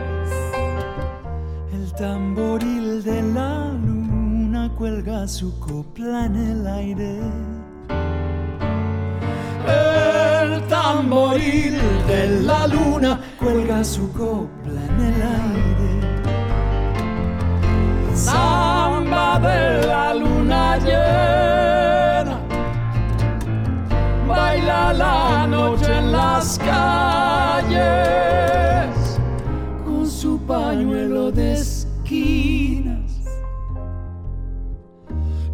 [1.73, 7.21] el tamboril de la luna cuelga su copla en el aire.
[9.67, 15.93] El tamboril de la luna cuelga su copla en el aire.
[18.15, 21.78] Samba de la luna llena
[24.93, 27.79] la noche en las calles
[29.85, 33.11] con su pañuelo de esquinas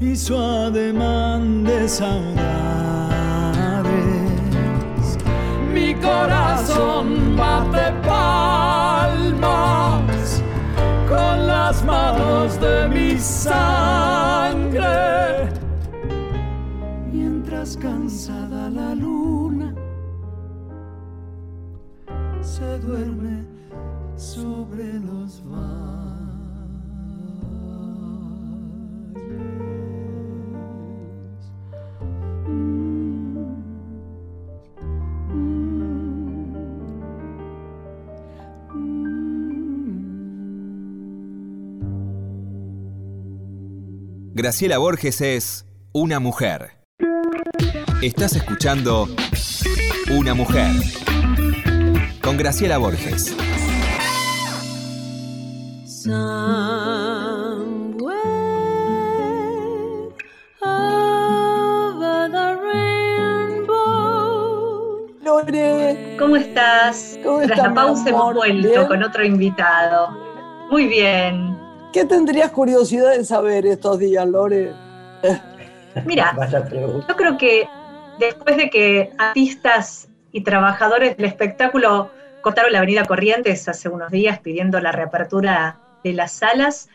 [0.01, 2.45] y su ademán de saudades.
[5.73, 9.43] Mi corazón bate palmas
[11.09, 14.15] con las manos de mi sangre
[17.75, 19.75] mientras cansada la luna
[22.41, 23.45] se duerme
[24.17, 26.15] sobre los valles.
[44.35, 46.84] Graciela Borges es una mujer.
[48.03, 49.09] Estás escuchando
[50.11, 50.71] Una mujer
[52.23, 53.35] con Graciela Borges.
[65.23, 66.17] Lore.
[66.19, 67.19] ¿Cómo estás?
[67.47, 70.11] Tras la pausa hemos vuelto con otro invitado.
[70.71, 71.59] Muy bien.
[71.93, 74.73] ¿Qué tendrías curiosidad de saber estos días, Lore?
[76.05, 76.37] Mira,
[77.09, 77.69] yo creo que
[78.19, 82.11] después de que artistas y trabajadores del espectáculo
[82.43, 86.89] cortaron la avenida Corrientes hace unos días pidiendo la reapertura de las salas,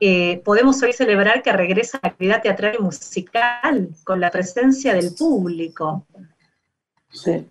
[0.00, 5.14] eh, podemos hoy celebrar que regresa la actividad teatral y musical con la presencia del
[5.14, 6.06] público.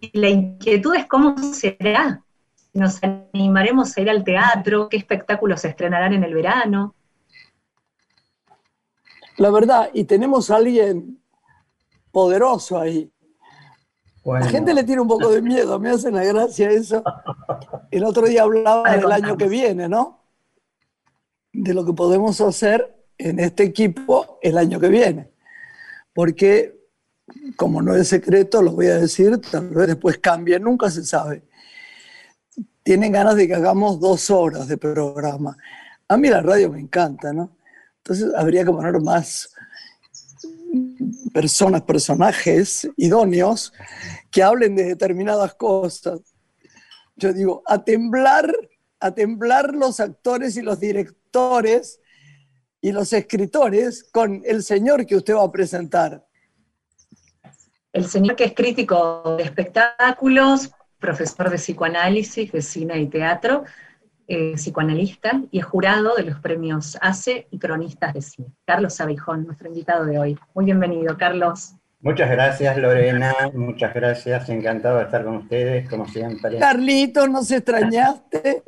[0.01, 2.21] Y la inquietud es cómo será.
[2.73, 6.93] Nos animaremos a ir al teatro, qué espectáculos se estrenarán en el verano.
[9.37, 11.20] La verdad, y tenemos a alguien
[12.11, 13.11] poderoso ahí.
[14.23, 17.03] La gente le tiene un poco de miedo, me hace la gracia eso.
[17.89, 20.23] El otro día hablaba del año que viene, ¿no?
[21.51, 25.31] De lo que podemos hacer en este equipo el año que viene.
[26.13, 26.81] Porque
[27.55, 31.43] como no es secreto, lo voy a decir, tal vez después cambie, nunca se sabe.
[32.83, 35.57] Tienen ganas de que hagamos dos horas de programa.
[36.07, 37.55] A mí la radio me encanta, ¿no?
[37.97, 39.53] Entonces habría que poner más
[41.33, 43.73] personas, personajes idóneos
[44.29, 46.19] que hablen de determinadas cosas.
[47.15, 48.53] Yo digo, a temblar,
[48.99, 51.99] a temblar los actores y los directores
[52.81, 56.25] y los escritores con el señor que usted va a presentar
[57.93, 63.63] el señor que es crítico de espectáculos, profesor de psicoanálisis, de cine y teatro,
[64.31, 68.47] eh, psicoanalista y es jurado de los premios ACE y cronistas de cine.
[68.65, 70.37] Carlos Abijón, nuestro invitado de hoy.
[70.53, 71.75] Muy bienvenido, Carlos.
[71.99, 73.33] Muchas gracias, Lorena.
[73.53, 74.49] Muchas gracias.
[74.49, 76.57] Encantado de estar con ustedes, como siempre.
[76.59, 78.63] Carlito, ¿nos extrañaste?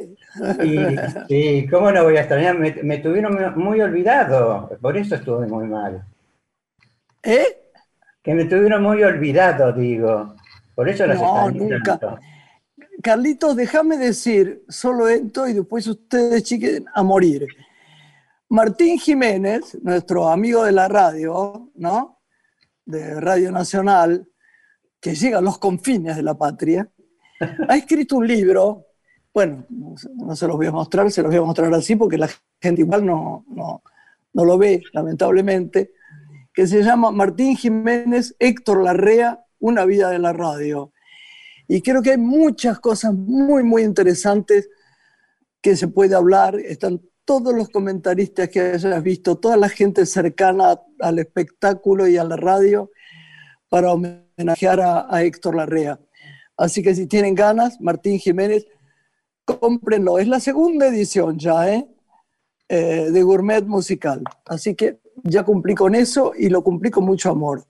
[1.30, 2.58] Sí, ¿cómo no voy a extrañar?
[2.60, 4.78] Me, me tuvieron muy olvidado.
[4.82, 6.04] Por eso estuve muy mal.
[7.24, 7.64] ¿Eh?
[8.24, 10.36] que me tuvieron muy olvidado, digo.
[10.74, 12.00] Por eso las No, nunca.
[13.04, 17.46] Carlitos, déjame decir solo esto y después ustedes chiquen a morir.
[18.48, 22.22] Martín Jiménez, nuestro amigo de la radio, ¿no?
[22.86, 24.26] De Radio Nacional,
[25.02, 26.90] que llega a los confines de la patria,
[27.68, 28.86] ha escrito un libro,
[29.34, 32.30] bueno, no se los voy a mostrar, se los voy a mostrar así porque la
[32.62, 33.84] gente igual no, no,
[34.32, 35.92] no lo ve, lamentablemente,
[36.54, 40.93] que se llama Martín Jiménez, Héctor Larrea, Una vida de la radio.
[41.68, 44.70] Y creo que hay muchas cosas muy, muy interesantes
[45.62, 46.56] que se puede hablar.
[46.60, 52.24] Están todos los comentaristas que hayas visto, toda la gente cercana al espectáculo y a
[52.24, 52.92] la radio
[53.70, 56.00] para homenajear a, Héctor Larrea.
[56.58, 58.68] Así que si tienen ganas, Martín Jiménez,
[59.46, 60.20] cómprenlo.
[60.20, 61.88] Es la segunda edición ya, ¿eh?
[62.70, 64.24] eh de Gourmet Musical.
[64.46, 67.66] Así que ya cumplí con eso y lo cumplí con mucho amor.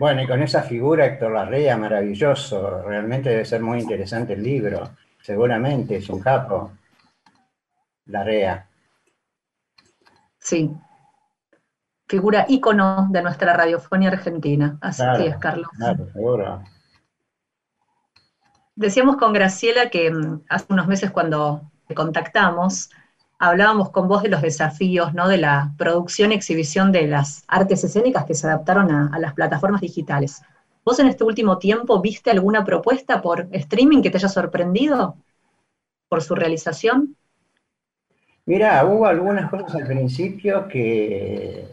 [0.00, 4.96] Bueno, y con esa figura Héctor Larrea, maravilloso, realmente debe ser muy interesante el libro,
[5.20, 6.72] seguramente es un capo,
[8.06, 8.66] Larrea.
[10.38, 10.74] Sí,
[12.08, 15.68] figura ícono de nuestra radiofonía argentina, así es, Carlos.
[15.76, 16.64] Claro, seguro.
[18.74, 22.88] Decíamos con Graciela que mm, hace unos meses cuando te contactamos,
[23.40, 25.26] hablábamos con vos de los desafíos, ¿no?
[25.26, 29.80] De la producción y exhibición de las artes escénicas que se adaptaron a, las plataformas
[29.80, 30.42] digitales.
[30.84, 35.16] ¿Vos en este último tiempo viste alguna propuesta por streaming que te haya sorprendido
[36.08, 37.16] por su realización?
[38.44, 41.66] Mira, hubo algunas cosas al principio que,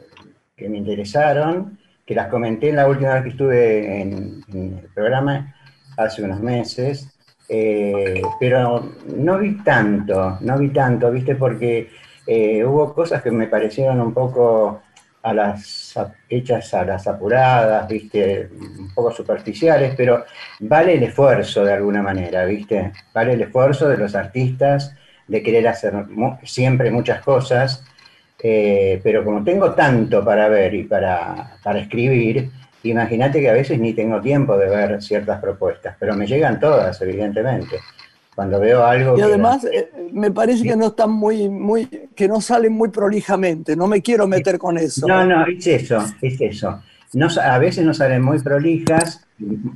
[0.55, 5.53] que, me interesaron, que las comenté en la última vez que estuve en el programa
[5.97, 7.16] hace unos meses,
[7.49, 11.35] eh, pero no vi tanto, no vi tanto, ¿viste?
[11.35, 11.89] Porque
[12.25, 14.81] eh, hubo cosas que me parecieron un poco
[16.29, 18.49] hechas a las apuradas, ¿viste?
[18.51, 20.25] Un poco superficiales, pero
[20.59, 22.91] vale el esfuerzo de alguna manera, ¿viste?
[23.13, 24.93] Vale el esfuerzo de los artistas
[25.27, 25.93] de querer hacer
[26.43, 27.83] siempre muchas cosas,
[28.41, 32.49] eh, pero como tengo tanto para ver y para, para escribir,
[32.91, 37.01] Imagínate que a veces ni tengo tiempo de ver ciertas propuestas, pero me llegan todas,
[37.01, 37.79] evidentemente.
[38.35, 39.17] Cuando veo algo.
[39.17, 43.75] Y además, eh, me parece que no están muy, muy, que no salen muy prolijamente.
[43.75, 45.07] No me quiero meter con eso.
[45.07, 46.81] No, no, es eso, es eso.
[47.13, 49.25] No, a veces no salen muy prolijas,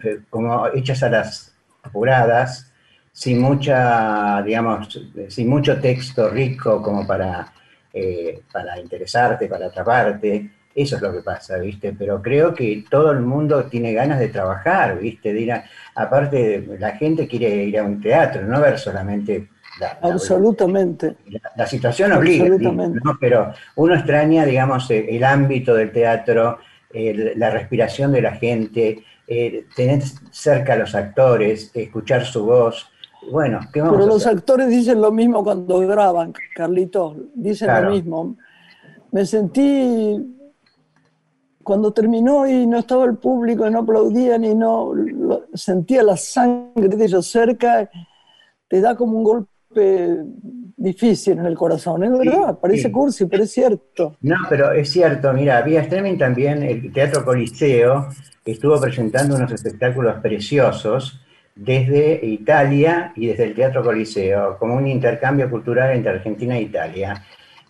[0.03, 2.71] eh, como hechas a las apuradas,
[3.11, 4.99] sin mucha, digamos,
[5.29, 7.51] sin mucho texto rico como para,
[7.91, 11.93] eh, para interesarte, para atraparte Eso es lo que pasa, ¿viste?
[11.97, 15.33] Pero creo que todo el mundo tiene ganas de trabajar, ¿viste?
[15.33, 15.65] De ir a,
[15.95, 19.49] aparte, la gente quiere ir a un teatro, no ver solamente
[19.79, 21.15] la, Absolutamente.
[21.55, 23.17] La, situación obliga, ¿no?
[23.19, 26.59] pero uno extraña, digamos, el, ámbito del teatro,
[26.93, 30.01] la respiración de la gente, eh, tener
[30.31, 32.89] cerca a los actores, escuchar su voz.
[33.31, 38.35] Bueno, ¿qué vamos Pero los actores dicen lo mismo cuando graban, Carlitos, dicen lo mismo.
[39.11, 40.17] Me sentí
[41.63, 44.93] cuando terminó y no estaba el público y no aplaudían y no
[45.53, 47.89] sentía la sangre de ellos cerca,
[48.67, 50.17] te da como un golpe
[50.77, 54.17] difícil en el corazón, es verdad, parece cursi, pero es cierto.
[54.21, 58.07] No, pero es cierto, mira, vía streaming también el Teatro Coliseo
[58.45, 61.19] estuvo presentando unos espectáculos preciosos
[61.55, 67.23] desde Italia y desde el Teatro Coliseo, como un intercambio cultural entre Argentina e Italia.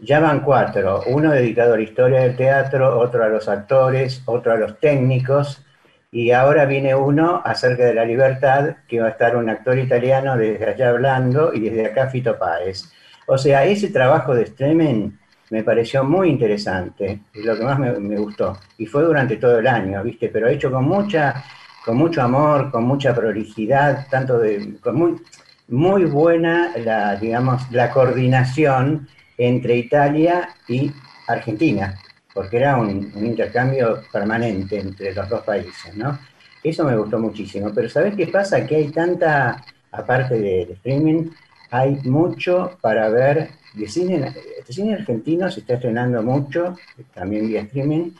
[0.03, 4.51] Ya van cuatro, uno dedicado a la historia del teatro, otro a los actores, otro
[4.51, 5.63] a los técnicos,
[6.11, 10.35] y ahora viene uno acerca de la libertad, que va a estar un actor italiano
[10.35, 12.91] desde allá hablando y desde acá Fito Páez.
[13.27, 15.11] O sea, ese trabajo de streaming
[15.51, 18.57] me pareció muy interesante, es lo que más me, gustó.
[18.79, 20.29] Y fue durante todo el año, ¿viste?
[20.29, 21.43] Pero hecho con mucha,
[21.85, 25.21] con mucho amor, con mucha prolijidad, tanto de, con muy,
[25.67, 29.07] muy buena la, digamos, la coordinación
[29.47, 30.91] entre Italia y
[31.27, 31.99] Argentina,
[32.33, 36.19] porque era un, intercambio permanente entre los dos países, ¿no?
[36.63, 38.67] Eso me gustó muchísimo, pero ¿sabes qué pasa?
[38.67, 41.31] Que hay tanta, aparte del streaming,
[41.71, 44.31] hay mucho para ver de cine,
[44.69, 46.75] cine argentino se está estrenando mucho,
[47.15, 48.11] también vía streaming,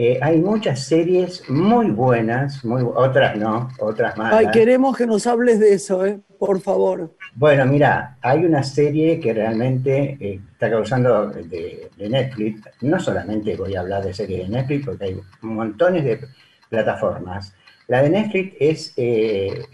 [0.00, 4.32] eh, hay muchas series muy buenas, muy, otras no, otras más.
[4.32, 6.20] Ay, queremos que nos hables de eso, ¿eh?
[6.38, 7.16] por favor.
[7.34, 13.74] Bueno, mira, hay una serie que realmente eh, está causando de, Netflix, no solamente voy
[13.74, 16.20] a hablar de series de Netflix, porque hay montones de
[16.68, 17.52] plataformas.
[17.88, 19.64] La de Netflix es eh,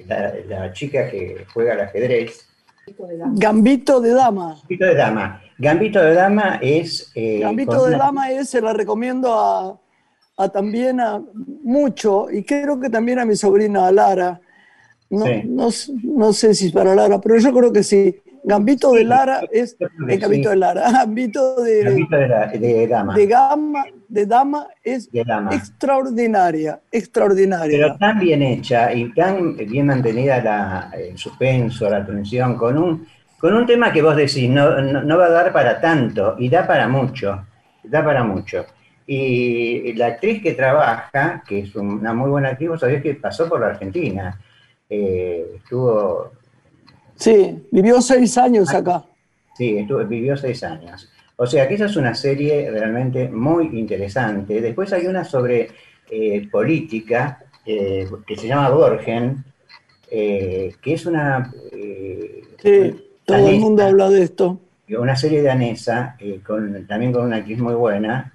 [0.48, 2.48] la, chica que juega al ajedrez.
[3.34, 4.56] Gambito de Dama.
[4.62, 5.42] Gambito de Dama.
[5.58, 7.12] Gambito de Dama es...
[7.14, 9.83] Gambito de Dama es, se la recomiendo a,
[10.36, 11.22] a también a
[11.62, 14.40] mucho, y creo que también a mi sobrina Lara.
[15.10, 15.26] No,
[16.02, 18.16] no, sé si es para Lara, pero yo creo que sí.
[18.46, 20.90] Gambito de Lara es el Gambito de Lara.
[20.92, 21.84] Gambito de,
[22.58, 23.14] de, Dama.
[23.14, 25.08] De, gama, de Dama es
[25.50, 27.78] extraordinaria, extraordinaria.
[27.78, 33.06] Pero tan bien hecha y tan bien mantenida la, el suspenso, la atención, con un,
[33.38, 36.66] con un tema que vos decís, no, no va a dar para tanto, y da
[36.66, 37.46] para mucho,
[37.84, 38.66] da para mucho.
[39.06, 43.48] Y la actriz que trabaja, que es una muy buena actriz, vos sabés que pasó
[43.48, 44.38] por la Argentina.
[44.88, 46.32] Eh, estuvo.
[47.16, 49.04] Sí, vivió seis años acá.
[49.56, 51.10] Sí, estuvo, vivió seis años.
[51.36, 54.60] O sea que esa es una serie realmente muy interesante.
[54.60, 55.68] Después hay una sobre
[56.10, 59.44] eh, política eh, que se llama Borgen,
[60.08, 61.52] que es una.
[62.62, 64.60] sí, todo el mundo habla de esto.
[64.96, 68.32] Una serie danesa, con, también con una actriz muy buena,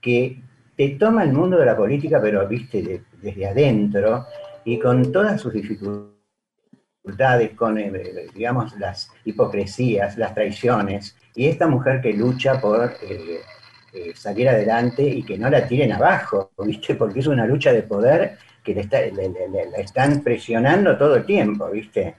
[0.00, 0.42] que
[0.76, 4.26] te toma el mundo de la política, pero viste desde adentro
[4.64, 7.92] y con todas sus dificultades, con, eh,
[8.34, 13.40] digamos, las hipocresías, las traiciones, y esta mujer que lucha por eh,
[13.92, 16.94] eh, salir adelante y que no la tiren abajo, ¿viste?
[16.94, 18.82] Porque es una lucha de poder que le,
[19.78, 22.14] están presionando todo el tiempo, ¿viste?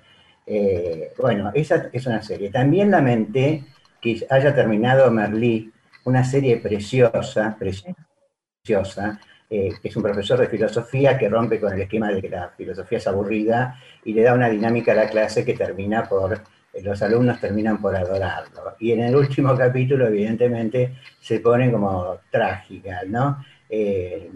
[1.17, 2.49] bueno, esa es una serie.
[2.49, 3.63] También lamenté
[4.01, 5.70] que haya terminado Merlí
[6.05, 11.81] una serie preciosa, preciosa, eh, que es un profesor de filosofía que rompe con el
[11.81, 13.75] esquema de que la filosofía es aburrida
[14.05, 16.41] y le da una dinámica a la clase que termina por,
[16.73, 18.75] eh, los alumnos terminan por adorarlo.
[18.79, 23.43] Y en el último capítulo, evidentemente, se pone como trágica, ¿no?
[23.69, 24.31] Eh,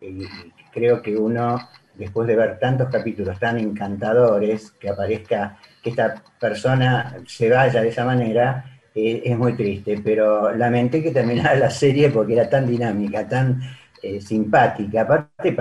[0.00, 0.26] y
[0.72, 1.58] creo que uno,
[1.94, 7.88] después de ver tantos capítulos tan encantadores, que aparezca que esta persona se vaya de
[7.88, 13.26] esa manera, es muy triste, pero lamenté que terminara la serie porque era tan dinámica,
[13.28, 13.62] tan
[14.02, 15.02] eh, simpática.
[15.02, 15.56] Aparte,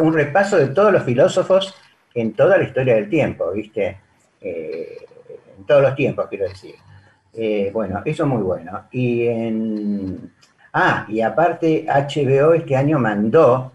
[0.00, 1.74] un repaso de todos los filósofos
[2.14, 3.98] en toda la historia del tiempo, ¿viste?
[4.40, 4.96] Eh,
[5.58, 6.76] en todos los tiempos, quiero decir.
[7.32, 8.84] Eh, bueno, eso es muy bueno.
[8.92, 10.32] Y en...
[10.72, 13.72] Ah, y aparte HBO este año mandó,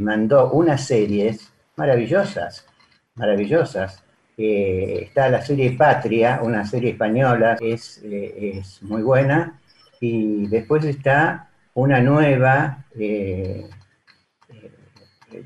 [0.00, 2.66] mandó unas series maravillosas,
[3.14, 4.03] maravillosas.
[4.36, 9.60] Eh, está la serie Patria, una serie española, es, eh, es muy buena,
[10.00, 13.68] y después está una nueva, eh,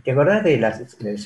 [0.03, 0.79] ¿te acordás de la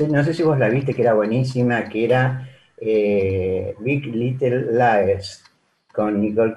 [0.09, 2.49] no sé si vos la viste, que era buenísima, que era
[2.81, 5.45] Big Little Lies,
[5.93, 6.57] con Nicole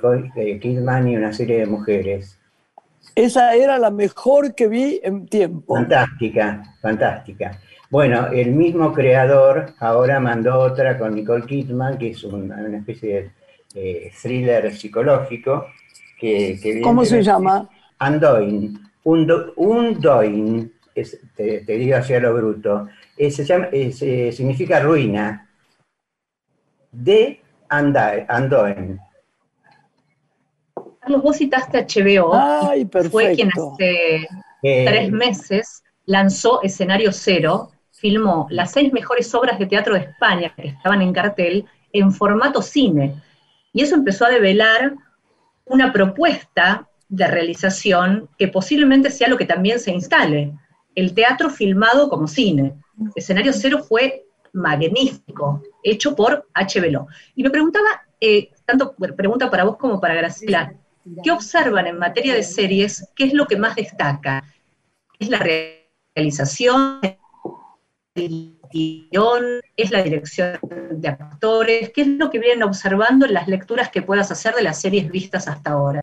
[0.60, 2.40] Kidman y una serie de mujeres.
[3.14, 5.76] Esa era la mejor que vi en tiempo.
[5.76, 7.60] Fantástica, fantástica.
[7.96, 13.32] Bueno, el mismo creador ahora mandó otra con Nicole Kidman, que es una, una especie
[13.74, 15.68] de thriller psicológico.
[16.20, 17.70] Que, que ¿Cómo se llama?
[18.06, 18.78] Undoing.
[19.06, 22.90] Undoing, es, te, te, digo hacia lo bruto.
[23.16, 25.50] Es, se llama, es, eh, significa ruina.
[26.92, 27.40] De
[27.72, 29.00] Undoing.
[31.00, 32.34] Carlos, vos citaste HBO.
[32.34, 34.28] Ay, Fue quien hace
[34.64, 40.54] eh, tres meses lanzó Escenario Cero, filmó las seis mejores obras de teatro de España
[40.56, 43.16] que estaban en cartel en formato cine.
[43.74, 44.96] Y eso empezó a develar
[45.66, 50.54] una propuesta de realización que posiblemente sea lo que también se instale,
[50.94, 52.76] el teatro filmado como cine.
[53.16, 57.08] Escenario Cero fue magnífico, hecho por HBO.
[57.36, 57.88] Y me preguntaba,
[58.20, 60.74] eh, tanto pregunta para vos como para Graciela,
[61.24, 63.10] ¿qué observan en materia de series?
[63.16, 64.44] ¿Qué es lo que más destaca?
[65.20, 65.40] ¿Es la
[66.16, 67.00] realización?
[68.16, 70.60] ¿Es la dirección
[70.92, 71.90] de actores?
[71.90, 75.12] ¿Qué es lo que vienen observando en las lecturas que puedas hacer de las series
[75.12, 76.02] vistas hasta ahora?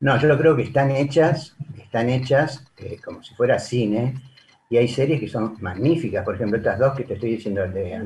[0.00, 4.14] No, yo creo que están hechas, están hechas eh, como si fuera cine,
[4.68, 7.96] y hay series que son magníficas, por ejemplo, estas dos que te estoy diciendo, de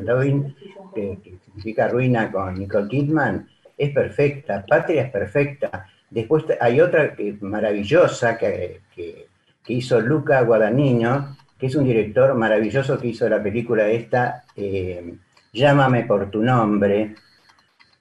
[0.94, 5.86] que, que, significa ruina con Nicole Kidman, es perfecta, Patria es perfecta.
[6.10, 9.28] Después hay otra que, maravillosa que, que,
[9.64, 15.14] que, hizo Luca Guadagnino, que es un director maravilloso que hizo la película esta, eh,
[15.52, 17.14] Llámame por tu nombre,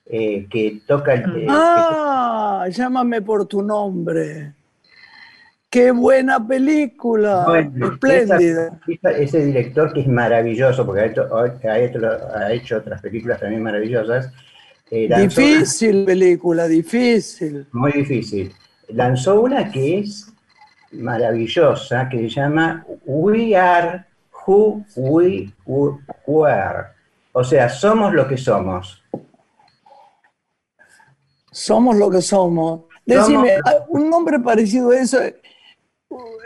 [0.05, 1.47] eh, que toca el...
[1.49, 4.53] ah, Llámame por tu nombre.
[5.70, 7.45] ¡Qué buena película!
[7.47, 8.80] Bueno, Espléndida.
[8.88, 11.99] Esa, ese director que es maravilloso, porque ha hecho, ha hecho,
[12.36, 14.32] ha hecho otras películas también maravillosas.
[14.91, 17.68] Eh, difícil una, película, difícil.
[17.72, 18.51] Muy difícil.
[18.89, 20.34] Lanzó una que es
[20.91, 24.05] maravillosa, que se llama We Are
[24.45, 26.87] Who We Were.
[27.33, 29.03] O sea, somos lo que somos.
[31.51, 32.81] Somos lo que somos.
[33.05, 33.83] Decime, somos...
[33.89, 35.19] un nombre parecido a eso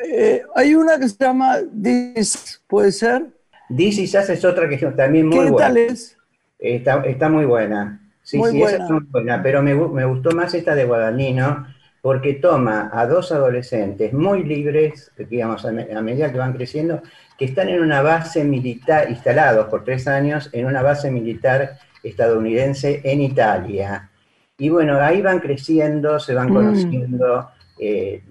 [0.06, 3.28] eh, hay una que se llama This, ¿puede ser?
[3.76, 5.58] This is Us es otra que también muy ¿Qué buena.
[5.58, 6.18] ¿Qué tal es?
[6.60, 8.02] Está, está, muy buena.
[8.22, 8.76] Sí, muy sí, buena.
[8.76, 11.68] esa es muy buena, pero me, me, gustó más esta de Guadagnino
[12.04, 17.02] porque toma a dos adolescentes muy libres, digamos, a, medida que van creciendo,
[17.38, 23.00] que están en una base militar, instalados por tres años en una base militar estadounidense
[23.06, 24.10] en Italia.
[24.58, 27.80] Y bueno, ahí van creciendo, se van conociendo, mm.
[27.80, 28.22] eh,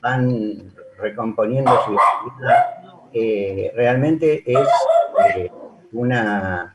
[0.00, 4.68] van recomponiendo su vida, eh, realmente es
[5.36, 5.48] eh,
[5.92, 6.74] una,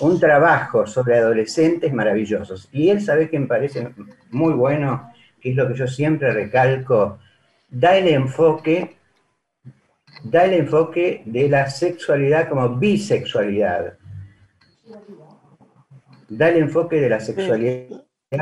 [0.00, 2.70] un trabajo sobre adolescentes maravillosos.
[2.72, 3.90] Y él, sabe que me parece
[4.30, 5.10] muy bueno,
[5.44, 7.18] que es lo que yo siempre recalco,
[7.68, 8.96] da el enfoque,
[10.22, 13.98] da el enfoque de la sexualidad como bisexualidad.
[16.30, 18.00] Da el enfoque de la sexualidad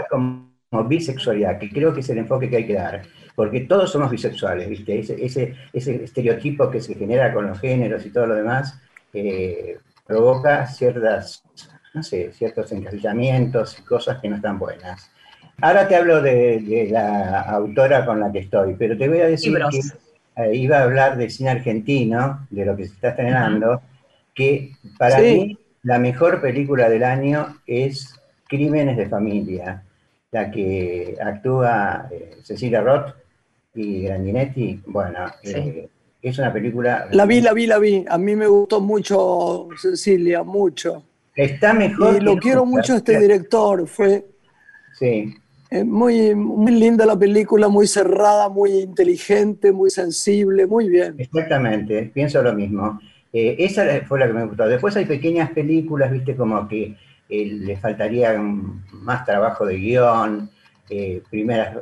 [0.09, 3.03] como, como bisexualidad, que creo que es el enfoque que hay que dar
[3.35, 5.01] porque todos somos bisexuales, ¿viste?
[5.01, 8.79] Ese, ese, ese, estereotipo que se genera con los géneros y todo lo demás
[9.13, 11.43] eh, provoca ciertas,
[11.95, 15.12] no sé, ciertos encasillamientos y cosas que no están buenas.
[15.63, 19.27] Ahora te hablo de, de la autora con la que estoy, pero te voy a
[19.27, 19.71] decir Libros.
[20.35, 23.75] que eh, iba a hablar de cine argentino, de lo que se está estrenando, uh
[23.75, 23.81] -huh.
[24.35, 25.23] que para sí.
[25.23, 29.85] mí la mejor película del año es Crímenes de Familia,
[30.33, 33.15] la que actúa eh, Cecilia Roth,
[33.75, 35.53] y Grandinetti, bueno, sí.
[35.55, 35.89] eh,
[36.21, 37.09] es una película...
[37.13, 38.05] La vi, la vi, la vi.
[38.09, 41.05] A mí me gustó mucho Cecilia, mucho.
[41.35, 42.17] Está mejor.
[42.17, 44.27] Y lo quiero mucho este director, fue...
[44.99, 45.35] Sí.
[45.85, 51.15] Muy, muy linda la película, muy cerrada, muy inteligente, muy sensible, muy bien.
[51.19, 53.01] Exactamente, pienso lo mismo.
[53.33, 54.67] Eh, esa fue la que me gustó.
[54.67, 56.97] Después hay pequeñas películas, viste, como que
[57.29, 60.51] eh, le faltaría más trabajo de guion,
[60.91, 61.79] eh, primeras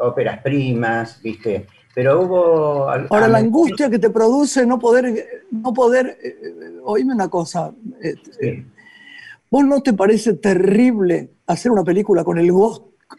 [0.00, 1.66] óperas primas, ¿viste?
[1.92, 2.88] Pero hubo...
[2.88, 7.72] Ahora, la angustia que te produce no poder, no poder, eh, oíme una cosa,
[8.38, 8.64] sí.
[9.50, 12.52] ¿vos no te parece terrible hacer una película con el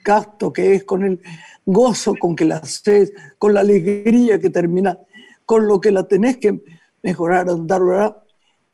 [0.05, 1.19] gasto que es, con el
[1.65, 4.97] gozo con que la haces, con la alegría que termina,
[5.45, 6.61] con lo que la tenés que
[7.01, 8.17] mejorar, dar, ¿verdad?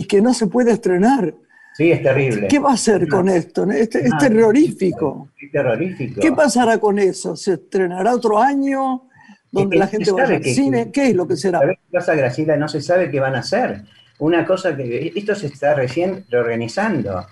[0.02, 1.34] y que no se puede estrenar?
[1.78, 2.48] Sí, es terrible.
[2.48, 3.70] ¿Qué va a hacer con esto?
[3.70, 5.30] Es, es terrorífico.
[5.40, 6.20] Es terrorífico.
[6.20, 7.36] ¿Qué pasará con eso?
[7.36, 9.08] ¿Se estrenará otro año
[9.52, 10.92] donde es que la gente vaya al cine?
[10.92, 11.60] ¿Qué es lo que será?
[11.60, 12.58] ¿Sabes qué pasa, Graciela?
[12.58, 13.84] No se sabe qué van a hacer.
[14.18, 15.14] Una cosa que...
[15.16, 17.26] Esto se está recién reorganizando.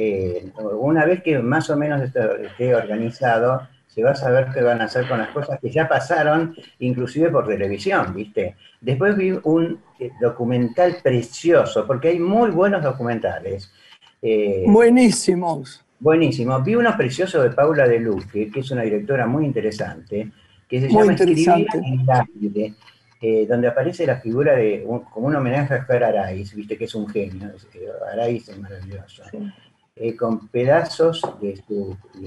[0.00, 4.80] Eh, una vez que más o menos esté organizado, se va a saber qué van
[4.80, 8.54] a hacer con las cosas que ya pasaron, inclusive por televisión, ¿viste?
[8.80, 13.72] Después vi un eh, documental precioso, porque hay muy buenos documentales.
[14.22, 15.84] Eh, Buenísimos.
[15.98, 16.60] Buenísimo.
[16.62, 20.30] Vi uno precioso de Paula De Luque, que es una directora muy interesante,
[20.68, 22.74] que se llama Escribir en el aire,
[23.20, 26.94] eh, donde aparece la figura de, como un homenaje a Oscar Araiz, viste que es
[26.94, 27.50] un genio,
[28.12, 29.24] Araiz es maravilloso.
[30.00, 31.60] Eh, con pedazos de,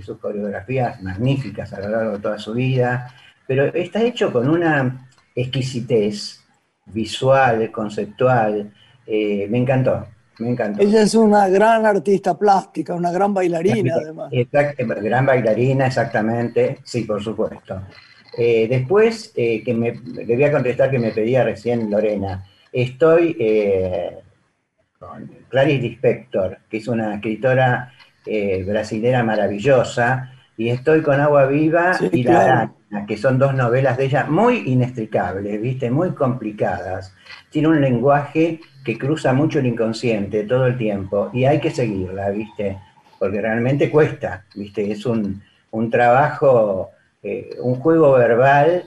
[0.04, 3.08] sus coreografías magníficas a lo largo de toda su vida,
[3.48, 6.44] pero está hecho con una exquisitez
[6.88, 8.74] visual, conceptual,
[9.08, 10.06] eh, me encantó,
[10.40, 10.82] me encantó.
[10.82, 14.34] Ella es una gran artista plástica, una gran bailarina además.
[14.34, 17.84] Exacto, gran bailarina, exactamente, sí, por supuesto.
[18.38, 22.44] Eh, después, que me, le voy a contestar que me pedía recién Lorena,
[22.74, 23.38] estoy
[25.02, 27.92] con Clarice Lispector, que es una escritora
[28.24, 33.98] eh, brasilera maravillosa, y estoy con Agua Viva y La Araña, que son dos novelas
[33.98, 35.90] de ella muy inextricables, ¿viste?
[35.90, 37.16] Muy complicadas.
[37.50, 42.30] Tiene un lenguaje que cruza mucho el inconsciente todo el tiempo, y hay que seguirla,
[42.30, 42.78] ¿viste?
[43.18, 44.92] Porque realmente cuesta, ¿viste?
[44.92, 45.42] Es un,
[45.90, 46.92] trabajo,
[47.24, 48.84] eh, un juego verbal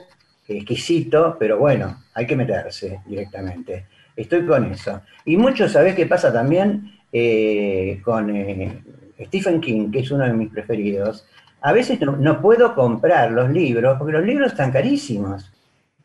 [0.47, 3.87] exquisito, pero bueno, hay que meterse directamente.
[4.17, 5.01] Estoy con eso.
[5.25, 8.83] Y mucho, ¿sabés qué pasa también eh, con eh,
[9.27, 11.27] Stephen King, que es uno de mis preferidos?
[11.61, 15.51] A veces no, puedo comprar los libros porque los libros están carísimos.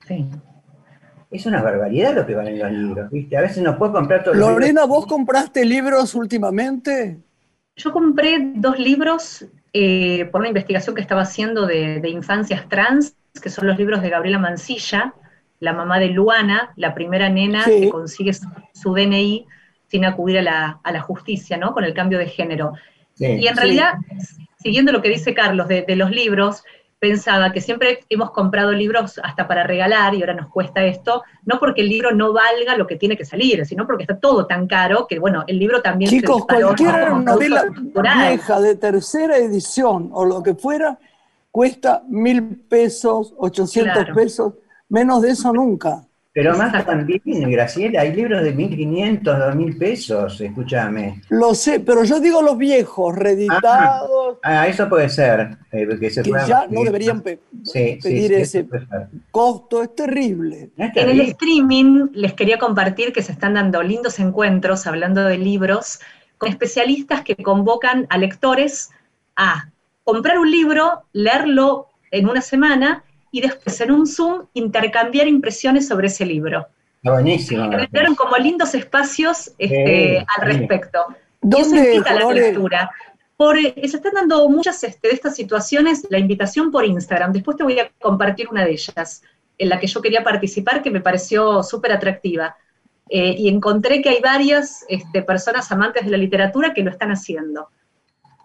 [0.08, 0.26] Sí.
[1.30, 3.38] Es una barbaridad lo que valen los libros, ¿viste?
[3.38, 7.20] A veces no puedo comprar todos los Lorena, ¿vos compraste libros últimamente?
[7.76, 13.16] Yo compré dos libros eh, por una investigación que estaba haciendo de, de infancias trans,
[13.40, 15.14] que son los libros de Gabriela Mancilla,
[15.60, 19.46] la mamá de Luana, la primera nena que consigue su, DNI
[19.88, 21.74] sin acudir a la, justicia, ¿no?
[21.74, 22.74] Con el cambio de género.
[23.18, 23.94] y en realidad,
[24.62, 26.64] siguiendo lo que dice Carlos de, los libros,
[27.00, 31.58] pensaba que siempre hemos comprado libros hasta para regalar y ahora nos cuesta esto, no
[31.58, 34.68] porque el libro no valga lo que tiene que salir, sino porque está todo tan
[34.68, 36.12] caro que, bueno, el libro también...
[36.12, 37.66] Chicos, cualquier novela
[38.30, 41.00] vieja de tercera edición o lo que fuera,
[41.52, 44.54] cuesta mil pesos, ochocientos pesos
[44.90, 46.04] Menos de eso nunca.
[46.32, 47.22] Pero más también,
[47.52, 51.22] Graciela, hay libros de 1.500, 2.000 pesos, escúchame.
[51.30, 54.38] Lo sé, pero yo digo los viejos, reeditados.
[54.44, 55.58] Ah, ah eso puede ser.
[55.72, 56.10] Eh, que,
[56.48, 58.66] ya no deberían pedir ese
[59.32, 60.70] costo, es terrible.
[60.78, 66.00] En el streaming les quería compartir que se están dando lindos encuentros hablando de libros
[66.38, 68.92] con especialistas que convocan a lectores
[69.36, 69.72] a
[70.04, 76.08] comprar un libro, leerlo en una semana y después en un Zoom intercambiar impresiones sobre
[76.08, 76.68] ese libro.
[77.04, 77.70] buenísimo.
[77.70, 81.06] Crearon como lindos espacios este, al respecto.
[81.42, 82.92] ¿Dónde, y la lectura.
[83.38, 87.32] Por, eh, se están dando muchas este, de estas situaciones, la invitación por Instagram.
[87.32, 89.24] Después te voy a compartir una de ellas,
[89.58, 92.58] en la que yo quería participar, que me pareció súper atractiva.
[93.10, 97.12] Eh, y encontré que hay varias este, personas amantes de la literatura que lo están
[97.12, 97.70] haciendo.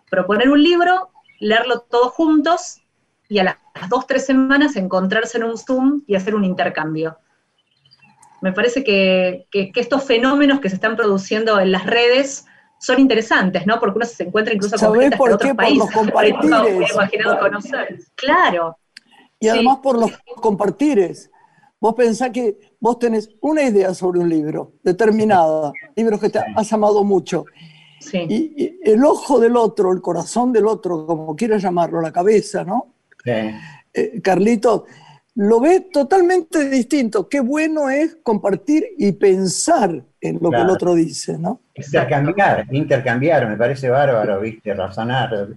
[0.09, 1.11] Proponer un libro,
[1.41, 2.84] leerlo todos juntos
[3.29, 7.19] y a las dos, tres semanas encontrarse en un Zoom y hacer un intercambio.
[8.41, 12.45] Me parece que, estos fenómenos que se están produciendo en las redes
[12.79, 13.81] son interesantes, ¿no?
[13.81, 15.91] Porque uno se encuentra incluso con gente de otros países.
[15.95, 17.99] Por los imaginado conocer.
[18.15, 18.77] Claro.
[19.41, 21.31] Y además por los compartires.
[21.81, 26.73] Vos pensás que vos tenés una idea sobre un libro determinada, libros que te has
[26.73, 27.45] amado mucho.
[28.01, 28.27] Sí.
[28.29, 32.94] y, el ojo del otro, el corazón del otro, como quieras llamarlo, la cabeza, ¿no?
[33.25, 34.87] Eh, Carlito,
[35.37, 37.29] lo ve totalmente distinto.
[37.29, 41.61] Qué bueno es compartir y pensar en lo que el otro dice, ¿no?
[41.75, 44.73] Intercambiar, intercambiar, me parece bárbaro, ¿viste?
[44.75, 45.49] Razonar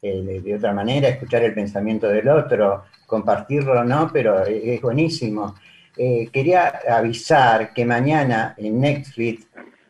[0.00, 4.10] eh, de, otra manera, escuchar el pensamiento del otro, compartirlo, ¿no?
[4.12, 5.54] Pero es buenísimo.
[5.96, 9.46] Eh, quería avisar que mañana en Netflix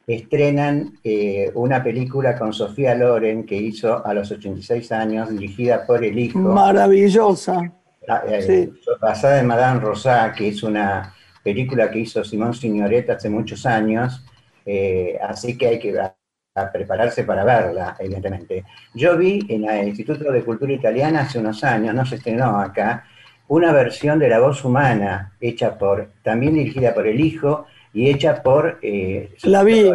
[0.07, 6.05] estrenan eh, una película con Sofía Loren que hizo a los 86 años, dirigida por
[6.05, 6.38] el hijo.
[6.38, 7.72] Maravillosa.
[8.07, 13.30] Ah, eh, basada en Madame Rosá, que es una película que hizo Simón Signoretta hace
[13.30, 14.24] muchos años,
[14.66, 15.94] eh, así que hay que
[16.72, 18.64] prepararse para verla, evidentemente.
[18.92, 23.05] Yo vi en el Instituto de Cultura Italiana hace unos años, no se estrenó acá,
[23.48, 28.42] una versión de La Voz Humana, hecha por, también dirigida por el hijo, y hecha
[28.42, 28.78] por...
[28.82, 29.90] Eh, la vi.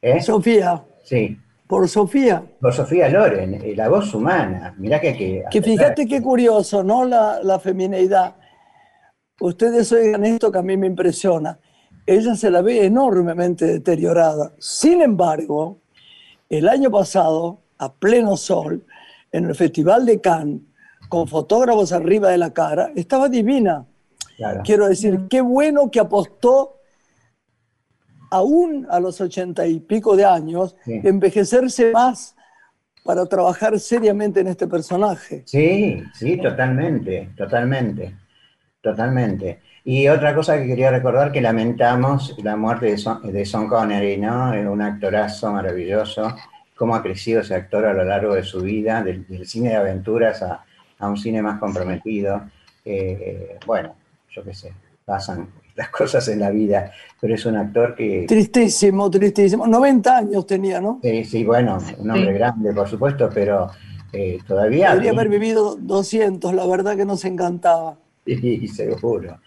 [0.00, 0.22] ¿Eh?
[0.22, 0.84] Sofía.
[1.04, 1.36] Sí.
[1.66, 2.42] Por Sofía.
[2.60, 4.74] Por Sofía Loren, eh, la voz humana.
[4.78, 5.12] Mirá que...
[5.12, 7.04] Que, que fíjate qué curioso, ¿no?
[7.04, 8.36] La, la femineidad.
[9.40, 11.58] Ustedes oigan esto que a mí me impresiona.
[12.06, 14.52] Ella se la ve enormemente deteriorada.
[14.58, 15.80] Sin embargo,
[16.48, 18.84] el año pasado, a pleno sol,
[19.30, 20.62] en el Festival de Cannes,
[21.10, 23.84] con fotógrafos arriba de la cara, estaba divina.
[24.38, 24.62] Claro.
[24.64, 26.77] Quiero decir, qué bueno que apostó
[28.30, 31.00] aún a los ochenta y pico de años, Sí.
[31.04, 32.34] envejecerse más
[33.04, 35.42] para trabajar seriamente en este personaje.
[35.46, 38.14] Sí, sí, totalmente, totalmente,
[38.82, 39.60] totalmente.
[39.84, 44.18] Y otra cosa que quería recordar, que lamentamos la muerte de Son, de Sean Connery,
[44.18, 44.50] ¿no?
[44.70, 46.34] Un actorazo maravilloso,
[46.76, 49.76] cómo ha crecido ese actor a lo largo de su vida, del, del cine de
[49.76, 50.64] aventuras a,
[50.98, 52.42] a un cine más comprometido.
[52.84, 53.94] Eh, bueno,
[54.30, 54.72] yo qué sé,
[55.04, 55.48] pasan
[55.78, 58.24] las cosas en la vida, pero es un actor que...
[58.26, 59.64] Tristísimo, tristísimo.
[59.66, 60.98] 90 años tenía, ¿no?
[61.02, 62.38] Sí, sí, bueno, un hombre Sí.
[62.38, 63.70] grande, por supuesto, pero
[64.12, 64.90] eh, todavía...
[64.92, 67.96] Podría haber vivido 200, la verdad que nos encantaba.
[68.26, 69.38] Sí, seguro.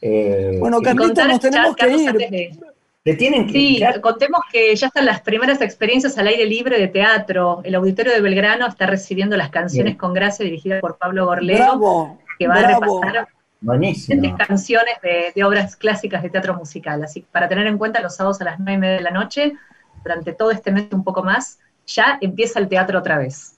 [0.00, 2.08] Eh, Bueno, Carlitos, nos tenemos que ir.
[2.08, 2.58] antes de-
[3.02, 3.52] te tienen que...
[3.52, 7.62] Sí, ya- contemos que ya están las primeras experiencias al aire libre de teatro.
[7.64, 9.98] El Auditorio de Belgrano está recibiendo las canciones Bien.
[9.98, 12.98] con gracia dirigida por Pablo Gorleo, Bravo, que va bravo.
[13.02, 13.28] a repasar
[13.60, 14.36] buenísimo.
[14.36, 17.02] canciones de, de obras clásicas de teatro musical.
[17.02, 19.10] Así que para tener en cuenta, los sábados a las nueve y media de la
[19.10, 19.54] noche,
[20.02, 23.56] durante todo este mes un poco más, ya empieza el teatro otra vez.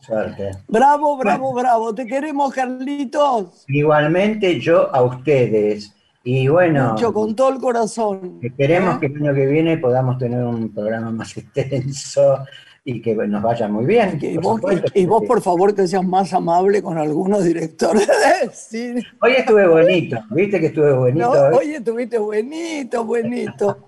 [0.00, 0.52] Suerte.
[0.68, 1.94] Bravo, bravo, bravo.
[1.94, 3.64] Te queremos, Carlitos.
[3.68, 5.94] Igualmente yo a ustedes.
[6.24, 8.38] Y bueno, Mucho, con todo el corazón.
[8.42, 9.00] esperemos ¿Eh?
[9.00, 12.44] que el año que viene podamos tener un programa más extenso
[12.84, 14.18] y que nos vaya muy bien.
[14.20, 14.92] Y por vos, supuesto.
[14.94, 19.06] y vos, por favor, que seas más amable con algunos directores de cine.
[19.20, 21.32] Hoy estuve bonito, viste que estuve bonito.
[21.50, 23.78] No, oye, estuviste buenito, buenito.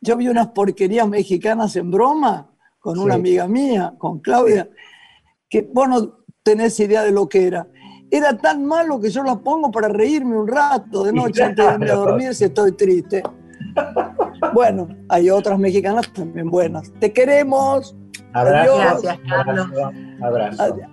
[0.00, 3.20] Yo vi unas porquerías mexicanas en broma con una Sí.
[3.20, 4.68] amiga mía, con Claudia,
[5.48, 7.66] que vos no tenés idea de lo que era.
[8.10, 11.72] Era tan malo que yo las pongo para reírme un rato de noche antes de
[11.72, 13.22] irme a dormir si estoy triste.
[14.52, 16.92] Bueno, hay otras mexicanas también buenas.
[17.00, 17.94] Te queremos.
[18.32, 19.02] Abrazo, Adiós.
[19.02, 19.68] Gracias, Carlos.
[20.22, 20.62] Abrazo.
[20.62, 20.90] abrazo.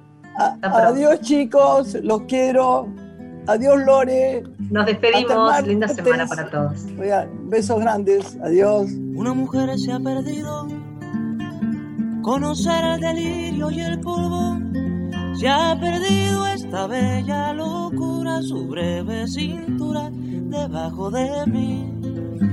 [0.62, 1.96] Adiós, chicos.
[2.04, 2.88] Los quiero.
[3.48, 4.44] Adiós, Lore.
[4.70, 6.86] Nos despedimos, linda semana para todos.
[7.00, 8.38] Oiga, besos grandes.
[8.44, 8.92] Adiós.
[9.16, 10.68] Una mujer se ha perdido.
[12.22, 14.60] Conocer el delirio y el polvo.
[15.34, 22.21] Se ha perdido esta bella locura, su breve cintura debajo de mí.